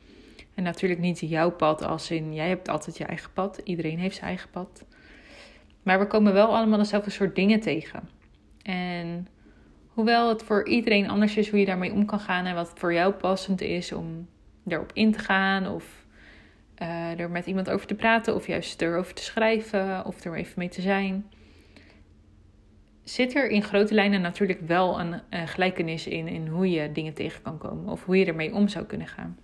En 0.56 0.64
natuurlijk 0.64 1.00
niet 1.00 1.20
jouw 1.20 1.52
pad 1.52 1.82
als 1.84 2.12
in 2.12 2.34
jij 2.34 2.48
hebt 2.48 2.70
altijd 2.70 2.98
je 2.98 3.04
eigen 3.04 3.34
pad. 3.34 3.62
Iedereen 3.64 4.00
heeft 4.00 4.16
zijn 4.16 4.28
eigen 4.28 4.50
pad. 4.50 4.86
Maar 5.90 6.00
we 6.00 6.08
komen 6.08 6.34
wel 6.34 6.56
allemaal 6.56 6.78
dezelfde 6.78 7.10
soort 7.10 7.36
dingen 7.36 7.60
tegen. 7.60 8.10
En 8.64 9.28
hoewel 9.88 10.30
het 10.30 10.44
voor 10.44 10.68
iedereen 10.68 11.10
anders 11.10 11.38
is 11.38 11.50
hoe 11.50 11.60
je 11.60 11.66
daarmee 11.66 11.92
om 11.92 12.06
kan 12.06 12.20
gaan 12.20 12.46
en 12.46 12.56
wat 12.56 12.72
voor 12.76 12.94
jou 12.94 13.14
passend 13.14 13.62
is 13.62 13.92
om 13.92 14.28
erop 14.68 14.92
in 14.94 15.12
te 15.12 15.20
gaan 15.20 15.68
of 15.68 16.06
uh, 16.82 17.20
er 17.20 17.30
met 17.30 17.46
iemand 17.46 17.70
over 17.70 17.88
te 17.88 17.96
praten 17.96 18.36
of 18.36 18.48
juist 18.48 18.82
erover 18.82 19.14
te 19.14 19.24
schrijven 19.24 20.06
of 20.06 20.26
er 20.26 20.36
even 20.36 20.54
mee 20.56 20.70
te 20.70 20.82
zijn. 20.82 21.32
Zit 23.04 23.36
er 23.36 23.50
in 23.50 23.64
grote 23.64 23.94
lijnen 23.94 24.22
natuurlijk 24.22 24.60
wel 24.68 25.00
een, 25.00 25.22
gelijkenis 25.48 26.08
in, 26.08 26.28
in 26.28 26.48
hoe 26.48 26.70
je 26.70 26.92
dingen 26.92 27.14
tegen 27.14 27.42
kan 27.42 27.58
komen 27.58 27.92
of 27.92 28.06
hoe 28.06 28.18
je 28.18 28.26
ermee 28.26 28.54
om 28.54 28.68
zou 28.68 28.86
kunnen 28.86 29.08
gaan. 29.08 29.38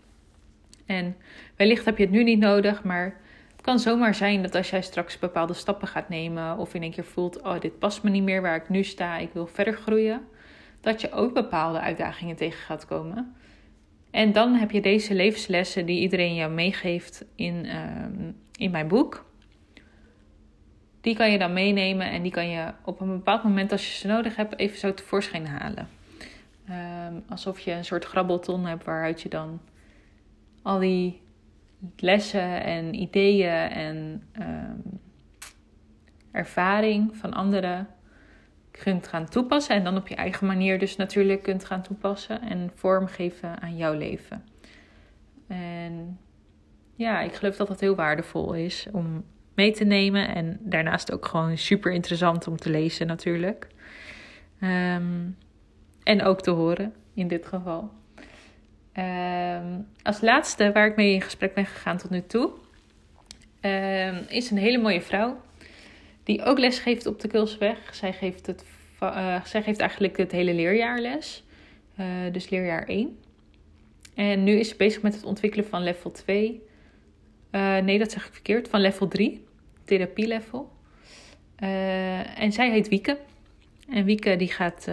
En 0.86 1.16
wellicht 1.56 1.86
heb 1.86 1.98
je 1.98 2.04
het 2.04 2.14
nu 2.14 2.24
niet 2.24 2.40
nodig, 2.40 2.84
maar 2.84 3.24
kan 3.66 3.80
zomaar 3.80 4.16
zijn 4.16 4.42
dat 4.42 4.56
als 4.56 4.70
jij 4.70 4.82
straks 4.82 5.20
bepaalde 5.20 5.54
stappen 5.54 5.88
gaat 5.88 6.10
nemen 6.10 6.58
of 6.58 6.74
in 6.74 6.82
één 6.82 6.92
keer 6.92 7.04
voelt, 7.04 7.42
oh 7.42 7.60
dit 7.60 7.80
past 7.80 8.04
me 8.04 8.10
niet 8.10 8.24
meer 8.24 8.42
waar 8.42 8.56
ik 8.56 8.70
nu 8.70 8.84
sta, 8.84 9.18
ik 9.18 9.30
wil 9.34 9.48
verder 9.48 9.74
groeien, 9.74 10.22
dat 10.82 11.02
je 11.02 11.12
ook 11.12 11.34
bepaalde 11.34 11.80
uitdagingen 11.80 12.36
tegen 12.36 12.60
gaat 12.60 12.86
komen. 12.86 13.36
En 14.12 14.32
dan 14.32 14.54
heb 14.54 14.72
je 14.72 14.82
deze 14.82 15.14
levenslessen 15.14 15.86
die 15.86 16.00
iedereen 16.00 16.36
jou 16.36 16.52
meegeeft 16.52 17.26
in, 17.36 17.66
ehm, 17.66 18.32
in 18.58 18.72
mijn 18.72 18.88
boek. 18.88 19.26
Die 21.02 21.16
kan 21.16 21.32
je 21.32 21.38
dan 21.38 21.54
meenemen 21.54 22.12
en 22.12 22.22
die 22.22 22.32
kan 22.32 22.50
je 22.50 22.74
op 22.84 23.00
een 23.02 23.12
bepaald 23.12 23.44
moment, 23.44 23.72
als 23.72 23.88
je 23.88 23.94
ze 23.94 24.08
nodig 24.08 24.36
hebt, 24.36 24.60
even 24.60 24.78
zo 24.78 24.94
tevoorschijn 24.94 25.48
halen. 25.48 25.90
Ehm, 26.68 27.14
alsof 27.30 27.60
je 27.60 27.72
een 27.72 27.86
soort 27.86 28.06
grabbelton 28.06 28.66
hebt 28.66 28.84
waaruit 28.84 29.22
je 29.22 29.30
dan 29.30 29.62
al 30.62 30.80
die 30.80 31.24
lessen 31.96 32.64
en 32.64 32.94
ideeën 32.94 33.70
en 33.70 34.24
um, 34.40 35.00
ervaring 36.32 37.18
van 37.18 37.34
anderen 37.34 37.88
kunt 38.72 39.08
gaan 39.08 39.30
toepassen. 39.30 39.76
En 39.76 39.84
dan 39.84 39.98
op 39.98 40.08
je 40.08 40.16
eigen 40.16 40.48
manier 40.48 40.80
dus 40.80 40.96
natuurlijk 40.96 41.44
kunt 41.44 41.66
gaan 41.66 41.82
toepassen 41.82 42.42
en 42.42 42.72
vormgeven 42.74 43.62
aan 43.62 43.78
jouw 43.78 43.94
leven. 43.94 44.44
En 45.48 46.20
ja, 46.96 47.22
ik 47.22 47.34
geloof 47.34 47.56
dat 47.56 47.68
dat 47.68 47.80
heel 47.80 47.96
waardevol 47.96 48.54
is 48.54 48.88
om 48.92 49.24
mee 49.56 49.72
te 49.72 49.84
nemen. 49.84 50.36
En 50.36 50.58
daarnaast 50.62 51.12
ook 51.12 51.26
gewoon 51.26 51.58
super 51.58 51.92
interessant 51.92 52.48
om 52.48 52.58
te 52.58 52.70
lezen 52.70 53.08
natuurlijk. 53.08 53.68
Um, 54.62 55.38
en 56.04 56.24
ook 56.24 56.42
te 56.42 56.52
horen 56.52 56.94
in 57.14 57.28
dit 57.28 57.46
geval. 57.46 57.92
Ehm, 58.96 59.80
als 60.04 60.22
laatste 60.22 60.72
waar 60.72 60.88
ik 60.88 60.96
mee 60.96 61.14
in 61.14 61.22
gesprek 61.22 61.54
ben 61.54 61.66
gegaan 61.66 61.98
tot 61.98 62.10
nu 62.10 62.24
toe, 62.28 62.52
ehm, 63.60 64.24
is 64.28 64.52
een 64.52 64.58
hele 64.58 64.78
mooie 64.78 65.02
vrouw. 65.02 65.42
Die 66.24 66.44
ook 66.44 66.60
les 66.60 66.80
geeft 66.80 67.06
op 67.06 67.20
de 67.20 67.28
Kulsweg. 67.28 67.96
Zij 67.96 68.14
geeft, 68.14 68.48
het, 68.48 68.66
uh, 69.04 69.44
zij 69.44 69.64
geeft 69.64 69.80
eigenlijk 69.80 70.18
het 70.18 70.32
hele 70.32 70.54
leerjaar 70.54 71.00
les. 71.00 71.44
Uh, 72.00 72.06
dus 72.32 72.50
leerjaar 72.50 72.84
1. 72.88 73.18
En 74.14 74.44
nu 74.44 74.52
is 74.52 74.70
ze 74.70 74.76
bezig 74.76 75.02
met 75.02 75.16
het 75.16 75.24
ontwikkelen 75.24 75.66
van 75.66 75.84
level 75.84 76.12
2. 76.12 76.62
Uh, 77.52 77.78
eh, 77.78 77.84
nee, 77.84 78.00
dat 78.00 78.12
zeg 78.12 78.28
ik 78.28 78.34
verkeerd. 78.34 78.68
Van 78.68 78.80
level 78.80 79.08
3. 79.08 79.46
Therapie 79.86 80.28
level. 80.28 80.72
en 82.36 82.52
zij 82.52 82.72
heet 82.72 82.88
Wieke. 82.88 83.18
En 83.90 84.06
Wieke 84.06 84.36
die 84.36 84.52
gaat 84.52 84.88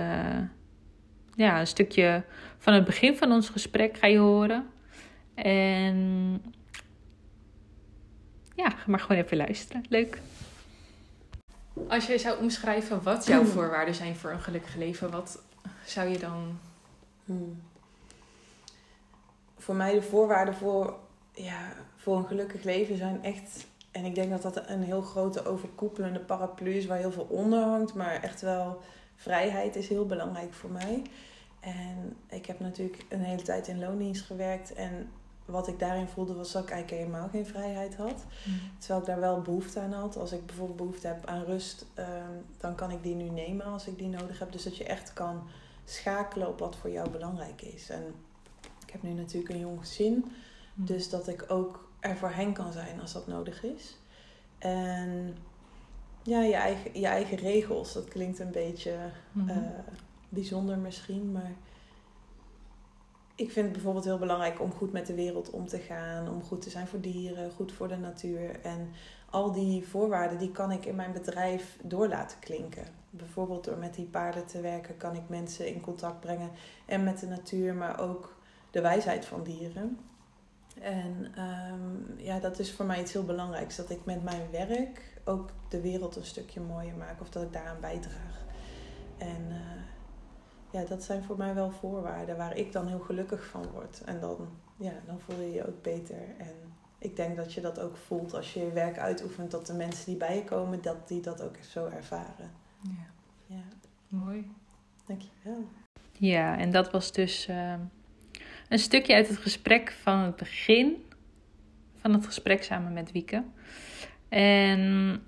ja, 1.35 1.61
een 1.61 1.67
stukje 1.67 2.23
van 2.59 2.73
het 2.73 2.85
begin 2.85 3.17
van 3.17 3.33
ons 3.33 3.49
gesprek 3.49 3.97
ga 3.99 4.07
je 4.07 4.19
horen. 4.19 4.67
En 5.35 5.97
ja, 8.55 8.71
ga 8.71 8.85
maar 8.87 9.01
gewoon 9.01 9.23
even 9.23 9.37
luisteren. 9.37 9.85
Leuk. 9.89 10.19
Als 11.89 12.07
je 12.07 12.19
zou 12.19 12.39
omschrijven 12.39 13.03
wat 13.03 13.27
jouw 13.27 13.45
voorwaarden 13.45 13.95
zijn 13.95 14.17
voor 14.17 14.31
een 14.31 14.41
gelukkig 14.41 14.77
leven, 14.77 15.11
wat 15.11 15.43
zou 15.85 16.09
je 16.09 16.19
dan 16.19 16.59
Hmm. 17.25 17.63
Voor 19.59 19.75
mij 19.75 19.93
de 19.93 20.03
voorwaarden 20.03 20.55
voor, 20.55 20.95
ja, 21.33 21.73
voor 21.97 22.17
een 22.17 22.27
gelukkig 22.27 22.63
leven 22.63 22.97
zijn 22.97 23.25
echt... 23.25 23.67
En 23.91 24.05
ik 24.05 24.15
denk 24.15 24.31
dat 24.31 24.43
dat 24.43 24.69
een 24.69 24.83
heel 24.83 25.03
grote 25.03 25.45
overkoepelende 25.45 26.21
paraplu 26.21 26.75
is 26.75 26.87
waar 26.87 26.99
heel 26.99 27.13
veel 27.13 27.27
onder 27.31 27.63
hangt. 27.63 27.95
Maar 27.95 28.23
echt 28.23 28.41
wel 28.41 28.81
vrijheid 29.15 29.77
is 29.77 29.89
heel 29.89 30.07
belangrijk 30.07 30.53
voor 30.53 30.71
mij. 30.71 31.03
En 31.61 32.17
ik 32.29 32.47
heb 32.47 32.61
natuurlijk 32.61 33.05
een 33.09 33.21
hele 33.21 33.43
tijd 33.43 33.69
in 33.69 33.79
loondienst 33.79 34.25
gewerkt. 34.25 34.73
En 34.73 35.09
wat 35.45 35.69
ik 35.69 35.79
daarin 35.79 36.07
voelde 36.07 36.35
was 36.35 36.53
dat 36.53 36.63
ik 36.63 36.71
eigenlijk 36.71 37.03
helemaal 37.03 37.29
geen 37.29 37.47
vrijheid 37.47 37.97
had. 37.97 38.25
Mm. 38.45 38.61
Terwijl 38.79 39.01
ik 39.01 39.07
daar 39.07 39.21
wel 39.21 39.41
behoefte 39.41 39.81
aan 39.81 39.93
had. 39.93 40.17
Als 40.17 40.33
ik 40.33 40.47
bijvoorbeeld 40.47 40.79
behoefte 40.79 41.07
heb 41.07 41.27
aan 41.27 41.45
rust, 41.45 41.87
ehm, 41.95 42.33
dan 42.59 42.75
kan 42.75 42.91
ik 42.91 43.03
die 43.03 43.15
nu 43.15 43.29
nemen 43.29 43.67
als 43.67 43.87
ik 43.87 43.99
die 43.99 44.09
nodig 44.09 44.39
heb. 44.39 44.53
Dus 44.53 44.63
dat 44.63 44.77
je 44.77 44.85
echt 44.85 45.13
kan 45.13 45.43
schakelen 45.85 46.49
op 46.49 46.59
wat 46.59 46.77
voor 46.77 46.91
jou 46.91 47.11
belangrijk 47.11 47.63
is. 47.63 47.91
En 47.91 48.15
ik 48.87 48.93
heb 48.93 49.03
nu 49.03 49.13
natuurlijk 49.13 49.55
een 49.55 49.61
jong 49.61 49.79
gezin. 49.79 50.15
Mm. 50.75 50.87
Dus 50.87 51.11
dat 51.11 51.29
ik 51.29 51.45
ook 51.49 51.91
er 52.01 52.17
voor 52.17 52.31
hen 52.31 52.53
kan 52.53 52.73
zijn 52.73 53.01
als 53.01 53.13
dat 53.13 53.27
nodig 53.27 53.63
is. 53.63 53.97
En 54.59 55.37
ja, 56.23 56.43
je 56.43 56.55
eigen, 56.55 57.01
je 57.01 57.07
eigen 57.07 57.37
regels. 57.37 57.93
Dat 57.93 58.09
klinkt 58.09 58.39
een 58.39 58.51
beetje 58.51 58.97
mm-hmm. 59.33 59.51
eh, 59.51 59.95
bijzonder 60.29 60.79
misschien, 60.79 61.33
maar 61.33 61.53
ik 63.35 63.51
vind 63.51 63.65
het 63.65 63.75
bijvoorbeeld 63.75 64.05
heel 64.05 64.19
belangrijk 64.19 64.61
om 64.61 64.73
goed 64.73 64.93
met 64.93 65.07
de 65.07 65.15
wereld 65.15 65.51
om 65.51 65.67
te 65.67 65.79
gaan, 65.79 66.29
om 66.29 66.43
goed 66.43 66.63
te 66.63 66.71
zijn 66.71 66.87
voor 66.87 67.01
dieren, 67.01 67.51
goed 67.51 67.73
voor 67.73 67.89
de 67.89 67.97
natuur. 67.97 68.61
En 68.61 68.89
al 69.31 69.53
die 69.53 69.87
voorwaarden 69.87 70.39
die 70.39 70.53
kan 70.53 70.71
ik 70.71 70.85
in 70.85 70.95
mijn 70.95 71.13
bedrijf 71.13 71.79
door 71.83 72.09
laten 72.09 72.39
klinken. 72.39 72.87
Bijvoorbeeld 73.11 73.65
door 73.65 73.79
met 73.79 73.95
die 73.95 74.05
paarden 74.05 74.47
te 74.47 74.61
werken 74.61 74.97
kan 74.97 75.15
ik 75.15 75.29
mensen 75.29 75.67
in 75.67 75.81
contact 75.81 76.21
brengen 76.21 76.51
en 76.87 77.05
met 77.05 77.19
de 77.19 77.27
natuur, 77.27 77.75
maar 77.75 78.01
ook 78.01 78.37
de 78.71 78.81
wijsheid 78.81 79.25
van 79.25 79.43
dieren. 79.43 79.99
En 80.81 81.33
um, 81.39 82.15
ja, 82.17 82.39
dat 82.39 82.59
is 82.59 82.73
voor 82.73 82.87
mij 82.87 83.01
iets 83.01 83.13
heel 83.13 83.25
belangrijks. 83.25 83.77
Dat 83.77 83.91
ik 83.91 84.05
met 84.05 84.23
mijn 84.23 84.51
werk 84.51 85.12
ook 85.25 85.51
de 85.69 85.81
wereld 85.81 86.17
een 86.17 86.25
stukje 86.25 86.61
mooier 86.61 86.97
maak. 86.97 87.21
Of 87.21 87.31
dat 87.31 87.43
ik 87.43 87.53
daaraan 87.53 87.81
bijdraag. 87.81 88.45
En 89.19 89.47
uh, 89.49 89.83
ja, 90.71 90.85
dat 90.85 91.03
zijn 91.03 91.23
voor 91.23 91.37
mij 91.37 91.55
wel 91.55 91.71
voorwaarden 91.71 92.37
waar 92.37 92.57
ik 92.57 92.73
dan 92.73 92.87
heel 92.87 92.99
gelukkig 92.99 93.47
van 93.47 93.67
word. 93.73 94.03
En 94.05 94.21
dan, 94.21 94.49
ja, 94.77 94.93
dan 95.07 95.21
voel 95.21 95.41
je 95.41 95.53
je 95.53 95.67
ook 95.67 95.83
beter. 95.83 96.23
En 96.39 96.55
ik 96.99 97.17
denk 97.17 97.37
dat 97.37 97.53
je 97.53 97.61
dat 97.61 97.81
ook 97.81 97.97
voelt 97.97 98.35
als 98.35 98.55
je 98.55 98.61
je 98.61 98.73
werk 98.73 98.99
uitoefent. 98.99 99.51
Dat 99.51 99.67
de 99.67 99.75
mensen 99.75 100.07
die 100.07 100.17
bij 100.17 100.37
je 100.37 100.45
komen, 100.45 100.83
dat 100.83 101.09
die 101.09 101.21
dat 101.21 101.43
ook 101.43 101.57
zo 101.57 101.87
ervaren. 101.87 102.51
Ja. 102.81 103.07
ja. 103.47 103.63
Mooi. 104.09 104.51
Dankjewel. 105.07 105.65
Ja, 106.13 106.59
en 106.59 106.71
dat 106.71 106.91
was 106.91 107.13
dus... 107.13 107.49
Uh 107.49 107.75
een 108.73 108.79
stukje 108.79 109.15
uit 109.15 109.29
het 109.29 109.37
gesprek 109.37 109.93
van 110.03 110.19
het 110.19 110.37
begin 110.37 111.05
van 111.97 112.13
het 112.13 112.27
gesprek 112.27 112.63
samen 112.63 112.93
met 112.93 113.13
Wieke. 113.13 113.45
En 114.33 115.23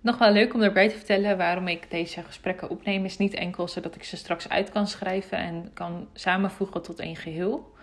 nog 0.00 0.18
wel 0.18 0.32
leuk 0.32 0.54
om 0.54 0.62
erbij 0.62 0.88
te 0.88 0.96
vertellen 0.96 1.36
waarom 1.36 1.68
ik 1.68 1.90
deze 1.90 2.22
gesprekken 2.22 2.70
opneem, 2.70 3.04
is 3.04 3.18
niet 3.18 3.34
enkel 3.34 3.68
zodat 3.68 3.94
ik 3.94 4.04
ze 4.04 4.16
straks 4.16 4.48
uit 4.48 4.70
kan 4.70 4.86
schrijven 4.86 5.38
en 5.38 5.70
kan 5.74 6.08
samenvoegen 6.12 6.82
tot 6.82 7.00
één 7.00 7.16
geheel. 7.16 7.74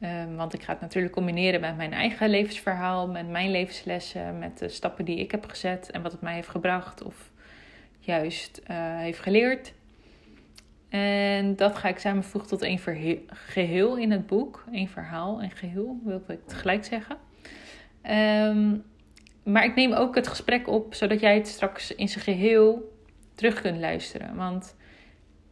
Um, 0.00 0.36
want 0.36 0.54
ik 0.54 0.62
ga 0.62 0.72
het 0.72 0.80
natuurlijk 0.80 1.14
combineren 1.14 1.60
met 1.60 1.76
mijn 1.76 1.92
eigen 1.92 2.30
levensverhaal, 2.30 3.08
met 3.08 3.28
mijn 3.28 3.50
levenslessen, 3.50 4.38
met 4.38 4.58
de 4.58 4.68
stappen 4.68 5.04
die 5.04 5.18
ik 5.18 5.30
heb 5.30 5.46
gezet 5.46 5.90
en 5.90 6.02
wat 6.02 6.12
het 6.12 6.20
mij 6.20 6.34
heeft 6.34 6.48
gebracht 6.48 7.02
of 7.02 7.30
juist 7.98 8.60
uh, 8.70 8.76
heeft 8.98 9.20
geleerd. 9.20 9.72
En 10.88 11.56
dat 11.56 11.76
ga 11.76 11.88
ik 11.88 11.98
samenvoegen 11.98 12.50
tot 12.50 12.62
één 12.62 12.78
geheel 13.26 13.96
in 13.96 14.10
het 14.10 14.26
boek. 14.26 14.64
Een 14.72 14.88
verhaal, 14.88 15.42
een 15.42 15.50
geheel, 15.50 16.00
wil 16.04 16.22
ik 16.28 16.46
tegelijk 16.46 16.84
zeggen. 16.84 17.16
Um, 18.02 18.84
maar 19.46 19.64
ik 19.64 19.74
neem 19.74 19.92
ook 19.92 20.14
het 20.14 20.28
gesprek 20.28 20.68
op, 20.68 20.94
zodat 20.94 21.20
jij 21.20 21.34
het 21.34 21.48
straks 21.48 21.94
in 21.94 22.08
zijn 22.08 22.24
geheel 22.24 22.94
terug 23.34 23.60
kunt 23.60 23.78
luisteren. 23.78 24.36
Want 24.36 24.76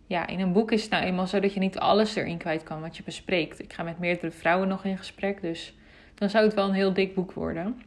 ja, 0.07 0.27
in 0.27 0.41
een 0.41 0.53
boek 0.53 0.73
is 0.73 0.83
het 0.83 0.91
nou 0.91 1.05
eenmaal 1.05 1.27
zo 1.27 1.41
dat 1.41 1.55
je 1.55 1.61
niet 1.61 1.79
alles 1.79 2.15
erin 2.15 2.39
kwijt 2.39 2.63
kan 2.63 2.81
wat 2.81 2.97
je 2.97 3.03
bespreekt. 3.03 3.61
Ik 3.61 3.73
ga 3.73 3.83
met 3.83 3.99
meerdere 3.99 4.31
vrouwen 4.31 4.69
nog 4.69 4.85
in 4.85 4.99
gesprek, 4.99 5.41
dus 5.41 5.75
dan 6.15 6.31
zou 6.31 6.45
het 6.45 6.55
wel 6.55 6.69
een 6.69 6.75
heel 6.75 6.93
dik 6.93 7.15
boek 7.15 7.33
worden. 7.33 7.83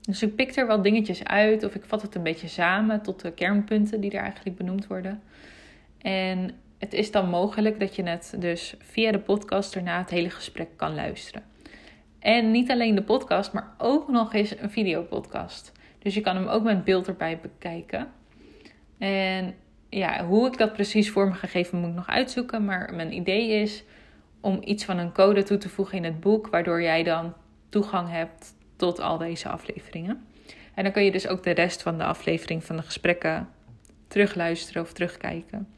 Dus 0.00 0.22
ik 0.22 0.34
pik 0.34 0.56
er 0.56 0.66
wel 0.66 0.82
dingetjes 0.82 1.24
uit 1.24 1.64
of 1.64 1.74
ik 1.74 1.84
vat 1.84 2.02
het 2.02 2.14
een 2.14 2.22
beetje 2.22 2.48
samen 2.48 3.02
tot 3.02 3.20
de 3.20 3.32
kernpunten 3.32 4.00
die 4.00 4.10
er 4.10 4.22
eigenlijk 4.22 4.56
benoemd 4.56 4.86
worden. 4.86 5.22
En 5.98 6.50
het 6.78 6.92
is 6.92 7.10
dan 7.10 7.28
mogelijk 7.28 7.80
dat 7.80 7.96
je 7.96 8.02
het 8.02 8.34
dus 8.38 8.74
via 8.78 9.12
de 9.12 9.18
podcast 9.18 9.76
erna 9.76 9.98
het 9.98 10.10
hele 10.10 10.30
gesprek 10.30 10.68
kan 10.76 10.94
luisteren. 10.94 11.51
En 12.22 12.50
niet 12.50 12.70
alleen 12.70 12.94
de 12.94 13.02
podcast, 13.02 13.52
maar 13.52 13.74
ook 13.78 14.08
nog 14.08 14.34
eens 14.34 14.58
een 14.58 14.70
videopodcast. 14.70 15.72
Dus 15.98 16.14
je 16.14 16.20
kan 16.20 16.36
hem 16.36 16.46
ook 16.46 16.62
met 16.62 16.84
beeld 16.84 17.08
erbij 17.08 17.38
bekijken. 17.40 18.08
En 18.98 19.54
ja, 19.88 20.24
hoe 20.24 20.46
ik 20.46 20.58
dat 20.58 20.72
precies 20.72 21.10
vorm 21.10 21.32
ga 21.32 21.46
geven 21.46 21.78
moet 21.78 21.88
ik 21.88 21.94
nog 21.94 22.08
uitzoeken. 22.08 22.64
Maar 22.64 22.94
mijn 22.94 23.12
idee 23.12 23.48
is 23.50 23.84
om 24.40 24.60
iets 24.64 24.84
van 24.84 24.98
een 24.98 25.12
code 25.12 25.42
toe 25.42 25.58
te 25.58 25.68
voegen 25.68 25.96
in 25.96 26.04
het 26.04 26.20
boek, 26.20 26.46
waardoor 26.46 26.82
jij 26.82 27.02
dan 27.02 27.34
toegang 27.68 28.10
hebt 28.10 28.54
tot 28.76 29.00
al 29.00 29.18
deze 29.18 29.48
afleveringen. 29.48 30.26
En 30.74 30.82
dan 30.82 30.92
kun 30.92 31.04
je 31.04 31.12
dus 31.12 31.28
ook 31.28 31.42
de 31.42 31.50
rest 31.50 31.82
van 31.82 31.98
de 31.98 32.04
aflevering 32.04 32.64
van 32.64 32.76
de 32.76 32.82
gesprekken 32.82 33.48
terugluisteren 34.08 34.82
of 34.82 34.92
terugkijken. 34.92 35.68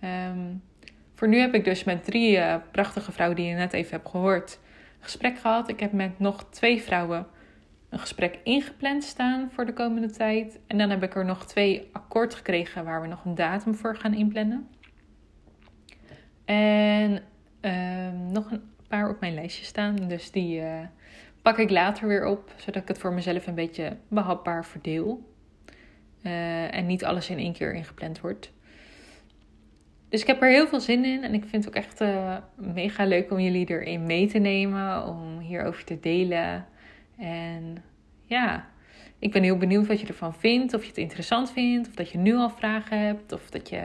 Ehm, 0.00 0.38
voor 1.14 1.28
nu 1.28 1.38
heb 1.38 1.54
ik 1.54 1.64
dus 1.64 1.84
met 1.84 2.04
drie 2.04 2.36
uh, 2.36 2.54
prachtige 2.70 3.12
vrouwen 3.12 3.36
die 3.36 3.46
je 3.46 3.54
net 3.54 3.72
even 3.72 3.90
hebt 3.90 4.08
gehoord 4.08 4.58
gesprek 5.00 5.38
gehad. 5.38 5.68
Ik 5.68 5.80
heb 5.80 5.92
met 5.92 6.18
nog 6.18 6.44
twee 6.50 6.82
vrouwen 6.82 7.26
een 7.90 7.98
gesprek 7.98 8.38
ingepland 8.42 9.04
staan 9.04 9.50
voor 9.52 9.66
de 9.66 9.72
komende 9.72 10.10
tijd. 10.10 10.58
En 10.66 10.78
dan 10.78 10.90
heb 10.90 11.02
ik 11.02 11.14
er 11.14 11.24
nog 11.24 11.46
twee 11.46 11.88
akkoord 11.92 12.34
gekregen 12.34 12.84
waar 12.84 13.02
we 13.02 13.08
nog 13.08 13.24
een 13.24 13.34
datum 13.34 13.74
voor 13.74 13.96
gaan 13.96 14.14
inplannen. 14.14 14.68
En 16.44 17.22
ehm, 17.60 18.32
nog 18.32 18.50
een 18.50 18.62
paar 18.88 19.08
op 19.08 19.20
mijn 19.20 19.34
lijstje 19.34 19.64
staan. 19.64 19.96
Dus 19.96 20.30
die 20.30 20.60
uh, 20.60 20.80
pak 21.42 21.58
ik 21.58 21.70
later 21.70 22.08
weer 22.08 22.26
op, 22.26 22.52
zodat 22.56 22.82
ik 22.82 22.88
het 22.88 22.98
voor 22.98 23.12
mezelf 23.12 23.46
een 23.46 23.54
beetje 23.54 23.96
behapbaar 24.08 24.64
verdeel. 24.64 25.28
Uh, 26.22 26.74
en 26.74 26.86
niet 26.86 27.04
alles 27.04 27.30
in 27.30 27.38
één 27.38 27.52
keer 27.52 27.74
ingepland 27.74 28.20
wordt. 28.20 28.52
Dus 30.10 30.20
ik 30.20 30.26
heb 30.26 30.42
er 30.42 30.48
heel 30.48 30.66
veel 30.66 30.80
zin 30.80 31.04
in. 31.04 31.24
En 31.24 31.34
ik 31.34 31.44
vind 31.46 31.64
het 31.64 31.68
ook 31.68 31.82
echt 31.82 32.00
uh, 32.00 32.36
mega 32.54 33.04
leuk 33.04 33.30
om 33.30 33.40
jullie 33.40 33.70
erin 33.70 34.06
mee 34.06 34.26
te 34.26 34.38
nemen. 34.38 35.06
Om 35.06 35.38
hierover 35.38 35.84
te 35.84 36.00
delen. 36.00 36.66
En 37.18 37.76
ja, 38.24 38.68
ik 39.18 39.32
ben 39.32 39.42
heel 39.42 39.56
benieuwd 39.56 39.86
wat 39.86 40.00
je 40.00 40.06
ervan 40.06 40.34
vindt. 40.34 40.74
Of 40.74 40.82
je 40.82 40.88
het 40.88 40.98
interessant 40.98 41.52
vindt. 41.52 41.88
Of 41.88 41.94
dat 41.94 42.10
je 42.10 42.18
nu 42.18 42.34
al 42.34 42.50
vragen 42.50 42.98
hebt. 42.98 43.32
Of 43.32 43.50
dat 43.50 43.68
je 43.68 43.82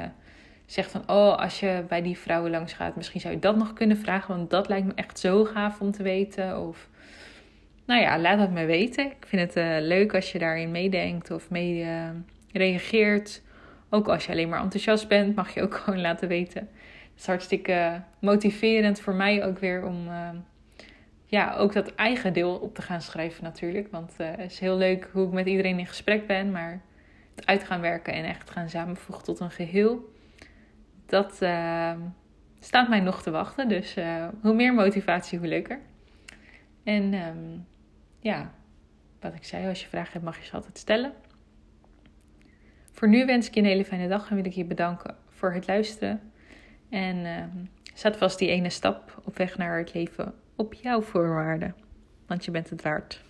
zegt 0.66 0.92
van, 0.92 1.02
oh, 1.02 1.38
als 1.38 1.60
je 1.60 1.84
bij 1.88 2.02
die 2.02 2.18
vrouwen 2.18 2.52
langs 2.52 2.74
gaat, 2.74 2.96
misschien 2.96 3.22
zou 3.22 3.34
je 3.34 3.40
dat 3.40 3.56
nog 3.56 3.74
kunnen 3.74 3.98
vragen. 3.98 4.36
Want 4.36 4.50
dat 4.50 4.68
lijkt 4.68 4.86
me 4.86 4.94
echt 4.96 5.20
zo 5.20 5.44
gaaf 5.44 5.82
om 5.82 5.92
te 5.92 6.04
weten. 6.04 6.68
Of, 6.68 6.90
nou 7.86 8.02
ja, 8.02 8.20
laat 8.20 8.40
het 8.40 8.52
me 8.52 8.66
weten. 8.66 9.06
Ik 9.06 9.26
vind 9.26 9.42
het 9.42 9.58
uh, 9.58 9.88
leuk 9.88 10.14
als 10.14 10.32
je 10.32 10.40
daarin 10.40 10.72
meedenkt 10.72 11.32
of 11.32 11.50
mee 11.50 11.84
uh, 11.84 12.10
reageert. 12.52 13.42
Ook 13.96 14.08
als 14.08 14.26
je 14.26 14.32
alleen 14.32 14.50
maar 14.50 14.62
enthousiast 14.62 15.08
bent, 15.08 15.36
mag 15.36 15.54
je 15.54 15.62
ook 15.62 15.76
gewoon 15.84 16.02
laten 16.02 16.28
weten. 16.28 16.62
Het 16.62 17.20
is 17.24 17.26
hartstikke 17.26 18.02
motiverend 18.20 19.00
voor 19.00 19.14
mij 19.14 19.46
ook 19.46 19.60
weer 19.60 19.86
om 19.86 20.08
uh, 20.08 20.30
ja, 21.26 21.56
ook 21.56 21.74
dat 21.74 21.96
eigen 21.96 22.34
deel 22.34 22.56
op 22.56 22.76
te 22.76 22.82
gaan 22.82 23.02
schrijven 23.02 23.44
natuurlijk. 23.44 23.92
Want 23.92 24.14
uh, 24.18 24.28
het 24.28 24.52
is 24.52 24.60
heel 24.60 24.78
leuk 24.78 25.10
hoe 25.12 25.28
ik 25.28 25.34
met 25.34 25.46
iedereen 25.46 25.80
in 25.80 25.88
gesprek 25.88 26.28
ben, 26.28 26.52
maar 26.52 26.82
het 27.36 27.46
uit 27.46 27.64
gaan 27.64 27.82
werken 27.82 28.14
en 28.14 28.24
echt 28.24 28.50
gaan 28.50 28.70
samenvoegen 28.70 29.24
tot 29.24 29.40
een 29.40 29.52
geheel, 29.52 30.14
dat 31.06 31.38
uh, 31.42 31.92
staat 32.60 32.90
mij 32.90 33.00
nog 33.00 33.22
te 33.22 33.32
wachten. 33.32 33.68
Dus 33.68 33.96
hoe 34.42 34.54
meer 34.54 34.74
motivatie, 34.74 35.40
hoe 35.40 35.48
leuker. 35.48 35.80
En 36.84 37.14
um, 37.14 37.66
ja, 38.20 38.52
wat 39.20 39.34
ik 39.34 39.44
zei, 39.44 39.68
als 39.68 39.82
je 39.82 39.88
vragen 39.88 40.12
hebt, 40.12 40.26
mag 40.26 40.38
je 40.38 40.46
ze 40.46 40.54
altijd 40.54 40.78
stellen. 40.78 41.14
Voor 42.96 43.08
nu 43.08 43.26
wens 43.26 43.48
ik 43.48 43.54
je 43.54 43.60
een 43.60 43.66
hele 43.66 43.86
fijne 43.86 44.08
dag 44.08 44.30
en 44.30 44.36
wil 44.36 44.46
ik 44.46 44.54
je 44.54 44.66
bedanken 44.66 45.16
voor 45.30 45.54
het 45.54 45.68
luisteren. 45.68 46.22
En 46.90 47.18
uh, 47.18 47.44
zet 47.94 48.18
vast 48.18 48.40
die 48.40 48.50
ene 48.50 48.70
stap 48.70 49.22
op 49.24 49.38
weg 49.38 49.58
naar 49.58 49.78
het 49.78 49.94
leven 49.94 50.34
op 50.56 50.74
jouw 50.74 51.02
voorwaarden. 51.02 51.76
Want 52.28 52.46
je 52.46 52.52
bent 52.52 52.70
het 52.70 52.82
waard. 52.82 53.24